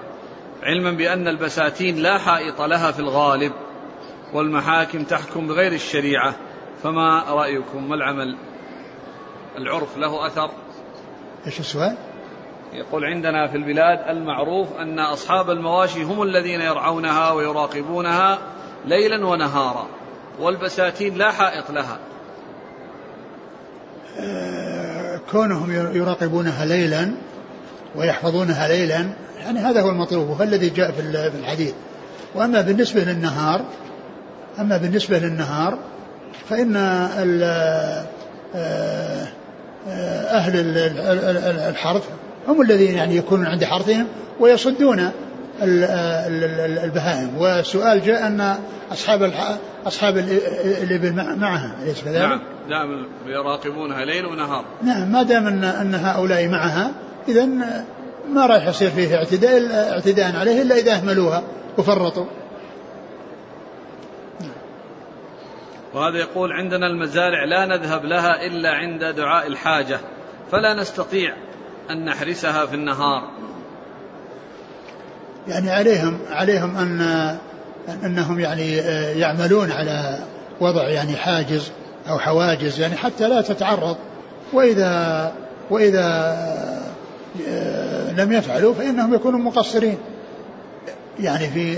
[0.63, 3.51] علما بأن البساتين لا حائط لها في الغالب
[4.33, 6.35] والمحاكم تحكم بغير الشريعة.
[6.83, 8.37] فما رأيكم؟ ما العمل؟
[9.57, 10.49] العرف له أثر؟
[11.45, 11.97] إيش السؤال؟
[12.73, 18.37] يقول عندنا في البلاد المعروف أن أصحاب المواشي هم الذين يرعونها ويراقبونها
[18.85, 19.87] ليلا ونهارا
[20.39, 21.99] والبساتين لا حائط لها.
[25.31, 27.11] كونهم يراقبونها ليلا
[27.95, 29.05] ويحفظونها ليلا
[29.39, 31.73] يعني هذا هو المطلوب وهو الذي جاء في الحديث.
[32.35, 33.61] وأما بالنسبة للنهار
[34.59, 35.77] أما بالنسبة للنهار
[36.49, 38.05] فإن آه،
[38.55, 39.27] آه،
[40.31, 40.53] أهل
[41.69, 42.03] الحرث
[42.47, 44.07] هم الذين يعني يكونون عند حرثهم
[44.39, 45.11] ويصدون
[45.63, 48.55] البهائم والسؤال جاء أن
[48.91, 49.33] أصحاب
[49.85, 50.17] أصحاب
[50.83, 56.47] الإبل معها أليس كذلك؟ نعم دائما يراقبونها ليل ونهار نعم ما دام ان أن هؤلاء
[56.47, 56.91] معها
[57.27, 57.45] اذا
[58.29, 61.43] ما راح يصير فيه اعتداء اعتداء عليه إلا إذا أهملوها
[61.77, 62.25] وفرطوا.
[65.93, 69.99] وهذا يقول عندنا المزارع لا نذهب لها إلا عند دعاء الحاجة
[70.51, 71.35] فلا نستطيع
[71.91, 73.31] أن نحرسها في النهار.
[75.47, 77.01] يعني عليهم عليهم أن
[78.03, 78.77] أنهم يعني
[79.19, 80.17] يعملون على
[80.61, 81.71] وضع يعني حاجز
[82.09, 83.97] أو حواجز يعني حتى لا تتعرض.
[84.53, 85.31] واذا
[85.69, 86.37] وإذا
[88.17, 89.97] لم يفعلوا فإنهم يكونوا مقصرين.
[91.19, 91.77] يعني في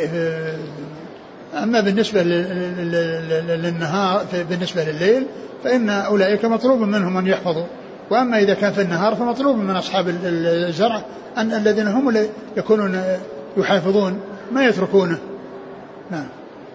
[1.64, 2.24] أما بالنسبة
[3.44, 5.26] للنهار بالنسبة لليل
[5.64, 7.66] فإن أولئك مطلوب منهم أن يحفظوا.
[8.10, 11.02] وأما إذا كان في النهار فمطلوب من أصحاب الزرع
[11.38, 13.02] ان الذين هم يكونون
[13.58, 15.20] يحافظون ما يتركونه.
[16.12, 16.28] نعم.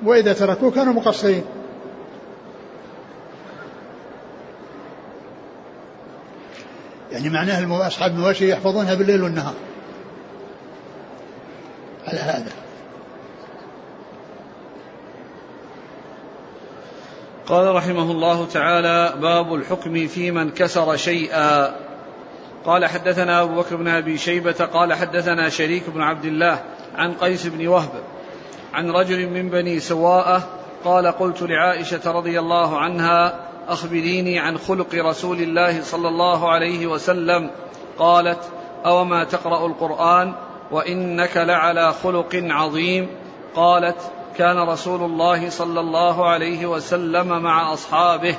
[0.04, 1.44] وإذا تركوه كانوا مقصرين.
[7.12, 9.54] يعني معناه أصحاب المواشي يحفظونها بالليل والنهار.
[12.06, 12.52] على هذا.
[17.46, 21.89] قال رحمه الله تعالى باب الحكم في من كسر شيئا.
[22.64, 26.62] قال حدثنا أبو بكر بن أبي شيبة قال حدثنا شريك بن عبد الله
[26.96, 27.90] عن قيس بن وهب
[28.74, 30.48] عن رجل من بني سواءة
[30.84, 37.50] قال قلت لعائشة رضي الله عنها أخبريني عن خلق رسول الله صلى الله عليه وسلم.
[37.98, 38.38] قالت
[38.86, 40.34] أوما تقرأ القرآن
[40.70, 43.08] وإنك لعلى خلق عظيم.
[43.54, 43.96] قالت
[44.38, 48.36] كان رسول الله صلى الله عليه وسلم مع أصحابه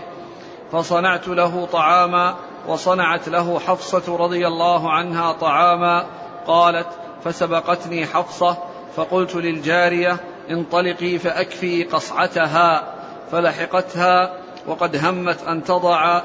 [0.71, 2.35] فصنعت له طعاما
[2.67, 6.05] وصنعت له حفصة رضي الله عنها طعاما
[6.47, 6.87] قالت
[7.23, 8.57] فسبقتني حفصة
[8.95, 10.17] فقلت للجارية
[10.49, 12.93] انطلقي فأكفي قصعتها
[13.31, 14.33] فلحقتها
[14.67, 16.21] وقد همت أن تضع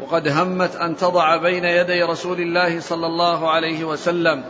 [0.00, 4.44] وقد همت أن تضع بين يدي رسول الله صلى الله عليه وسلم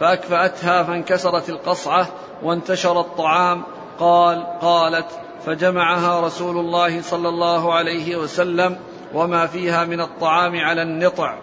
[0.00, 2.08] فأكفأتها فانكسرت القصعة
[2.42, 3.62] وانتشر الطعام
[3.98, 5.06] قال قالت
[5.46, 8.78] فجمعها رسول الله صلى الله عليه وسلم
[9.14, 11.38] وما فيها من الطعام على النطع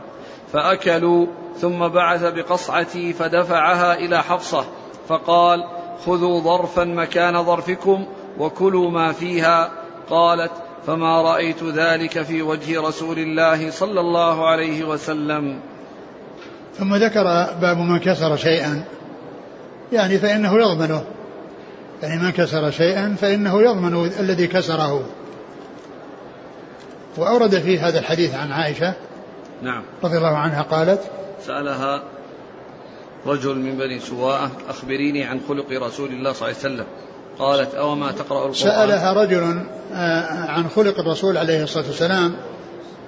[0.53, 1.27] فأكلوا
[1.61, 4.65] ثم بعث بقصعتي فدفعها إلى حفصة
[5.07, 5.63] فقال
[6.05, 8.05] خذوا ظرفا مكان ظرفكم
[8.39, 9.71] وكلوا ما فيها.
[10.09, 10.51] قالت
[10.87, 15.59] فما رأيت ذلك في وجه رسول الله صلى الله عليه وسلم.
[16.73, 17.23] ثم ذكر
[17.61, 18.83] باب من كسر شيئا
[19.91, 21.03] يعني فإنه يضمنه
[22.03, 25.03] يعني من كسر شيئا فإنه يضمن الذي كسره.
[27.17, 28.93] وأورد في هذا الحديث عن عائشة
[29.61, 29.83] نعم.
[30.03, 31.01] رضي الله عنها قالت
[31.45, 32.03] سألها
[33.25, 36.85] رجل من بني سواء أخبريني عن خلق رسول الله صلى الله عليه وسلم.
[37.39, 39.61] قالت أو ما تقرأ القرآن؟ سألها رجل
[39.93, 42.35] آه، عن خلق الرسول عليه الصلاة والسلام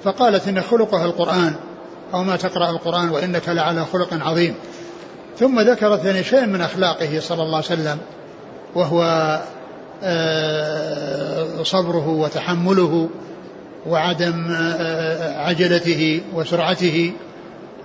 [0.04, 1.56] فقالت إن خلقها القرآن
[2.14, 4.56] أو ما تقرأ القرآن وإنك لعلى خلق عظيم.
[5.40, 7.98] ثم ذكرت يعني شيء من أخلاقه صلى الله عليه وسلم
[8.76, 9.04] وهو
[10.04, 13.10] آه، صبره وتحمله
[13.86, 17.14] وعدم آه، عجلته وسرعته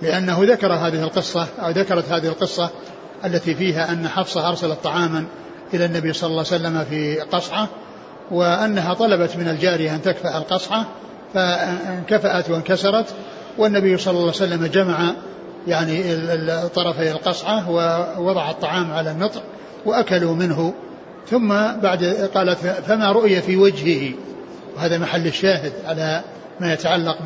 [0.01, 2.69] لأنه ذكر هذه القصة أو ذكرت هذه القصة
[3.25, 5.25] التي فيها أن حفصة أرسلت طعاما
[5.73, 7.67] إلى النبي صلى الله عليه وسلم في قصعة
[8.31, 10.85] وأنها طلبت من الجارية أن تكفأ القصعة
[11.33, 13.05] فانكفأت وانكسرت
[13.57, 15.13] والنبي صلى الله عليه وسلم جمع
[15.67, 16.03] يعني
[16.75, 19.43] طرفي القصعة ووضع الطعام على النطق
[19.85, 20.73] وأكلوا منه
[21.29, 21.47] ثم
[21.81, 24.13] بعد قالت فما رؤي في وجهه؟
[24.75, 26.21] وهذا محل الشاهد على
[26.59, 27.17] ما يتعلق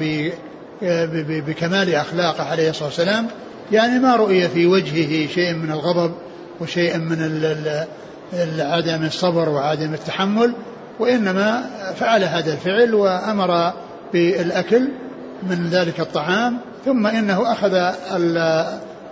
[1.48, 3.28] بكمال أخلاقه عليه الصلاة والسلام.
[3.72, 6.12] يعني ما رؤي في وجهه شيء من الغضب
[6.62, 7.42] وشيء من
[8.60, 10.54] عدم الصبر وعدم التحمل
[11.00, 11.70] وإنما
[12.00, 13.74] فعل هذا الفعل وأمر
[14.14, 14.90] بالأكل
[15.44, 17.94] من ذلك الطعام ثم إنه أخذ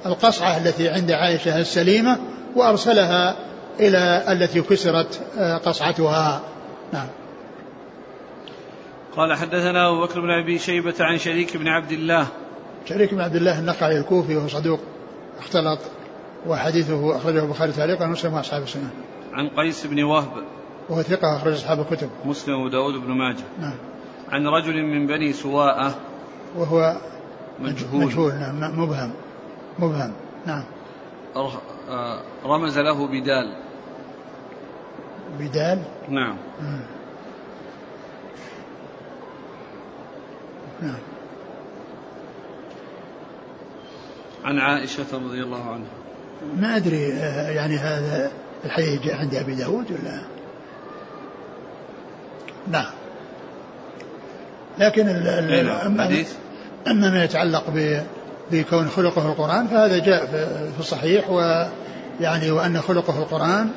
[0.05, 2.17] القصعة التي عند عائشة السليمة
[2.55, 3.35] وأرسلها
[3.79, 5.19] إلى التي كسرت
[5.65, 6.41] قصعتها.
[6.93, 7.07] نعم.
[9.17, 12.27] قال حدثنا أبو بكر بن أبي شيبة عن شريك بن عبد الله.
[12.85, 14.79] شريك بن عبد الله النقعي الكوفي وهو صدوق
[15.39, 15.79] اختلط
[16.47, 18.89] وحديثه أخرجه البخاري تعليقا ومسلم وأصحاب السنة.
[19.33, 20.31] عن قيس بن وهب.
[20.89, 22.09] وهو ثقة أخرج أصحاب الكتب.
[22.25, 23.43] مسلم وداود بن ماجه.
[23.59, 23.75] نعم.
[24.29, 25.95] عن رجل من بني سواءة.
[26.55, 26.97] وهو
[27.59, 28.05] مجهول.
[28.05, 29.11] مجهول نعم مبهم
[29.79, 30.13] مبهم
[30.45, 30.63] نعم.
[31.89, 33.53] آه، رمز له بدال.
[35.39, 36.37] بدال؟ نعم.
[36.61, 36.96] مم.
[40.81, 40.99] نعم.
[44.43, 45.89] عن عائشة رضي الله عنها.
[46.57, 48.31] ما أدري آه، يعني هذا
[48.65, 50.21] الحديث جاء عند أبي داود ولا؟
[52.71, 52.91] نعم.
[54.79, 56.33] لكن الحديث
[56.87, 57.63] أما ما يتعلق
[58.51, 60.25] بكون خلقه القرآن فهذا جاء
[60.73, 63.69] في الصحيح ويعني وأن خلقه القرآن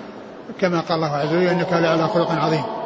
[0.61, 2.80] كما قال الله عز وجل إنك لعلى خلق عظيم.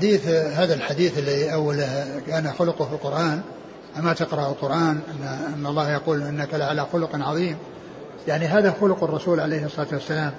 [0.00, 3.40] حديث هذا الحديث الذي أوله كان خلقه في القرآن
[3.98, 7.56] أما تقرأ القرآن أن, أن الله يقول إنك لعلى خلق عظيم.
[8.28, 10.32] يعني هذا خلق الرسول عليه الصلاة والسلام.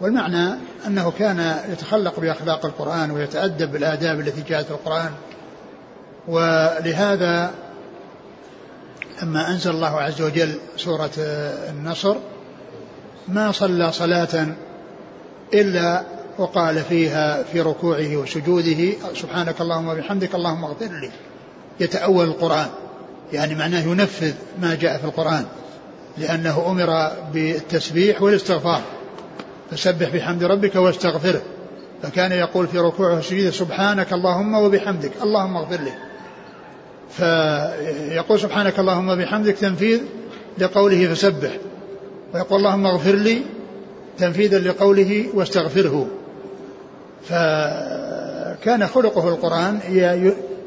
[0.00, 0.54] والمعنى
[0.86, 5.10] أنه كان يتخلق بأخلاق القرآن ويتأدب بالآداب التي جاءت في القرآن.
[6.28, 7.50] ولهذا
[9.22, 11.10] لما أنزل الله عز وجل سورة
[11.68, 12.16] النصر
[13.28, 14.46] ما صلى صلاة
[15.54, 16.02] إلا
[16.38, 21.10] وقال فيها في ركوعه وسجوده سبحانك اللهم وبحمدك اللهم اغفر لي.
[21.80, 22.66] يتأول القرآن.
[23.32, 25.44] يعني معناه ينفذ ما جاء في القرآن.
[26.18, 28.82] لأنه أمر بالتسبيح والاستغفار.
[29.70, 31.42] فسبح بحمد ربك واستغفره.
[32.02, 35.92] فكان يقول في ركوعه وسجوده سبحانك اللهم وبحمدك اللهم اغفر لي.
[37.10, 40.00] فيقول سبحانك اللهم وبحمدك تنفيذ
[40.58, 41.50] لقوله فسبح.
[42.34, 43.42] ويقول اللهم اغفر لي
[44.18, 46.06] تنفيذا لقوله واستغفره.
[47.28, 49.78] فكان خلقه القرآن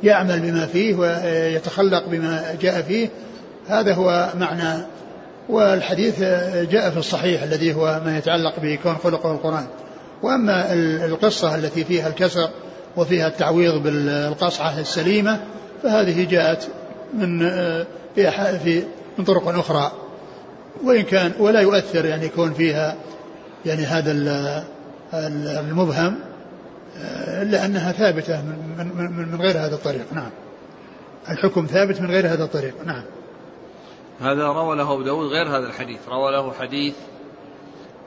[0.03, 3.09] يعمل بما فيه ويتخلق بما جاء فيه.
[3.67, 4.83] هذا هو معنى
[5.49, 6.19] والحديث
[6.71, 9.65] جاء في الصحيح الذي هو ما يتعلق بكون خلقه القرآن.
[10.23, 10.73] وأما
[11.05, 12.49] القصة التي فيها الكسر
[12.97, 15.39] وفيها التعويض بالقصعة السليمة
[15.83, 16.67] فهذه جاءت
[17.13, 17.39] من
[18.63, 18.83] في
[19.17, 19.91] من طرق أخرى.
[20.83, 22.95] وإن كان ولا يؤثر يعني يكون فيها
[23.65, 24.11] يعني هذا
[25.13, 26.15] المبهم.
[27.41, 30.13] إلا أنها ثابتة من, من, من غير هذا الطريق.
[30.13, 30.29] نعم.
[31.29, 32.73] الحكم ثابت من غير هذا الطريق.
[32.85, 33.03] نعم.
[34.21, 35.99] هذا روى له أبو داود غير هذا الحديث.
[36.09, 36.95] روى له حديث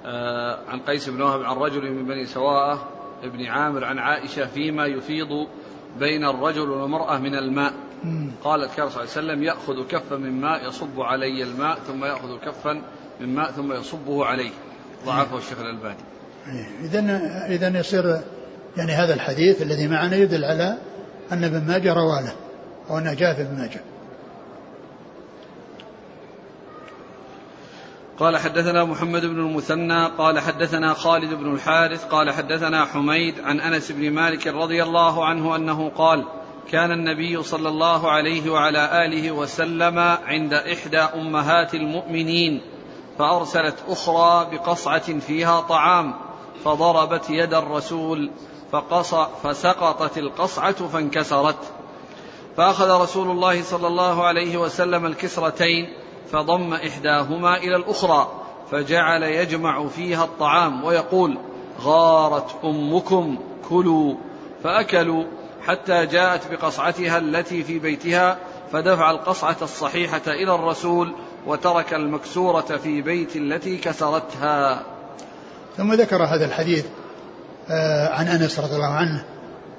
[0.07, 2.79] آه، عن قيس بن وهب عن رجل من بني سواء
[3.25, 5.47] ابن عامر عن عائشة فيما يفيض
[5.99, 7.73] بين الرجل والمرأة من الماء.
[8.45, 12.39] قالت كان صلى الله عليه وسلم يأخذ كفا من ماء يصب علي الماء ثم يأخذ
[12.39, 12.83] كفا
[13.21, 14.51] من ماء ثم يصبه عليه.
[15.07, 15.97] ضعفه الشيخ الألباني.
[16.85, 17.01] إذا
[17.47, 18.21] إذا يصير
[18.79, 20.79] يعني هذا الحديث الذي معنا يدل على
[21.33, 22.33] أن ابن ماجه رواله
[22.91, 23.81] أو أنه جاء في ابن ماجه.
[28.19, 33.93] قال حدثنا محمد بن المثنى قال حدثنا خالد بن الحارث قال حدثنا حميد عن أنس
[33.93, 36.25] بن مالك رضي الله عنه أنه قال
[36.71, 42.61] كان النبي صلى الله عليه وعلى آله وسلم عند إحدى أمهات المؤمنين
[43.19, 46.15] فأرسلت أخرى بقصعة فيها طعام
[46.65, 48.31] فضربت يد الرسول
[48.73, 51.59] فقص فسقطت القصعة فانكسرت.
[52.57, 55.89] فأخذ رسول الله صلى الله عليه وسلم الكسرتين
[56.33, 58.33] فضم إحداهما إلى الأخرى
[58.71, 61.39] فجعل يجمع فيها الطعام ويقول
[61.81, 63.39] غارت أمكم
[63.69, 64.15] كلوا.
[64.65, 65.25] فأكلوا
[65.67, 68.39] حتى جاءت بقصعتها التي في بيتها
[68.73, 71.13] فدفع القصعة الصحيحة إلى الرسول
[71.47, 74.83] وترك المكسورة في بيت التي كسرتها.
[75.77, 76.85] ثم ذكر هذا الحديث
[78.11, 79.23] عن أنس رضي الله عنه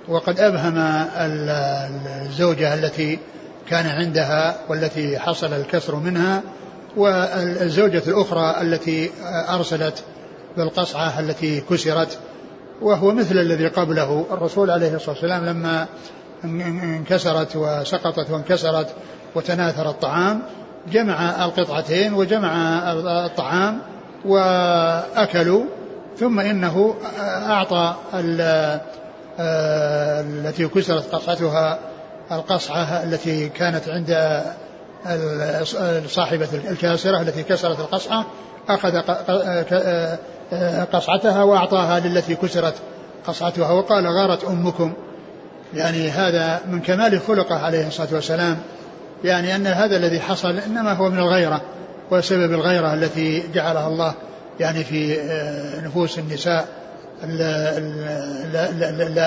[0.07, 0.77] وقد أبهم
[2.25, 3.19] الزوجة التي
[3.69, 6.41] كان عندها والتي حصل الكسر منها
[6.97, 9.11] والزوجة الأخرى التي
[9.49, 10.03] أرسلت
[10.57, 12.17] بالقصعة التي كسرت
[12.81, 14.25] وهو مثل الذي قبله.
[14.31, 15.87] الرسول عليه الصلاة والسلام لما
[16.43, 18.87] انكسرت وسقطت وانكسرت
[19.35, 20.41] وتناثر الطعام
[20.91, 22.83] جمع القطعتين وجمع
[23.25, 23.81] الطعام
[24.25, 25.63] وأكلوا
[26.19, 26.95] ثم إنه
[27.49, 27.95] أعطى
[29.39, 31.79] التي كسرت قطعتها
[32.31, 34.43] القصعة التي كانت عند
[36.07, 38.25] صاحبة الكاسرة التي كسرت القصعة
[38.69, 39.01] أخذ
[40.93, 42.73] قصعتها وأعطاها للتي كسرت
[43.27, 44.93] قصعتها وقال غارت أمكم.
[45.73, 48.57] يعني هذا من كمال خلقه عليه الصلاة والسلام.
[49.23, 51.61] يعني أن هذا الذي حصل إنما هو من الغيرة
[52.11, 54.13] وسبب الغيرة التي جعلها الله.
[54.59, 55.17] يعني في
[55.85, 56.67] نفوس النساء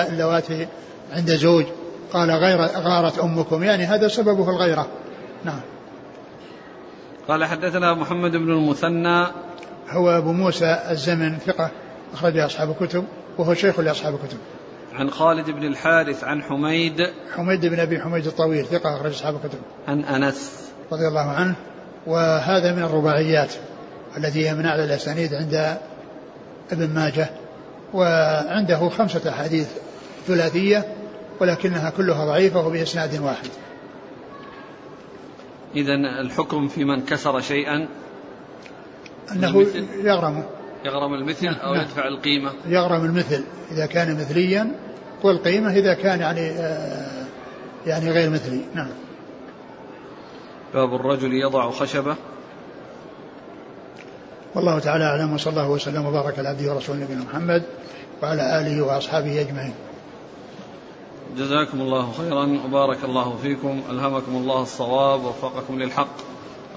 [0.09, 0.67] اللواتي
[1.11, 1.65] عند زوج.
[2.13, 3.63] قال غير غارت أمكم.
[3.63, 4.87] يعني هذا سببه الغيرة.
[5.43, 5.61] نعم.
[7.27, 9.27] قال حدثنا محمد بن المثنى.
[9.89, 11.71] هو أبو موسى الزمن ثقة
[12.13, 13.05] أخرج أصحاب الكتب
[13.37, 14.37] وهو شيخ لأصحاب الكتب.
[14.93, 16.97] عن خالد بن الحارث عن حميد.
[17.35, 19.59] حميد بن أبي حميد الطويل ثقة أخرج أصحاب الكتب.
[19.87, 20.69] عن أنس.
[20.91, 21.55] رضي الله عنه.
[22.07, 23.53] وهذا من الرباعيات.
[24.17, 25.77] التي هي من أعلى الأسانيد عند
[26.71, 27.29] ابن ماجه
[27.93, 29.67] وعنده خمسة أحاديث
[30.27, 30.95] ثلاثية
[31.39, 33.49] ولكنها كلها ضعيفة وبإسناد واحد.
[35.75, 37.87] إذا الحكم في من كسر شيئا؟
[39.31, 39.65] أنه
[40.03, 40.43] يغرم.
[40.85, 41.83] يغرم المثل أو نعم.
[41.83, 42.51] يدفع القيمة.
[42.67, 44.71] يغرم المثل إذا كان مثليا
[45.23, 47.25] والقيمة إذا كان يعني آه
[47.85, 48.61] يعني غير مثلي.
[48.73, 48.89] نعم.
[50.73, 52.15] باب الرجل يضع خشبة.
[54.55, 57.63] والله تعالى أعلم وصلى الله وسلم وبارك على عبده ورسوله نبينا محمد
[58.23, 59.73] وعلى آله وأصحابه أجمعين.
[61.37, 66.15] جزاكم الله خيرا وبارك الله فيكم ألهمكم الله الصواب ووفقكم للحق.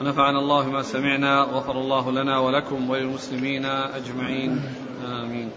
[0.01, 4.63] ونفعنا الله ما سمعنا وغفر الله لنا ولكم وللمسلمين أجمعين.
[5.07, 5.51] آمين.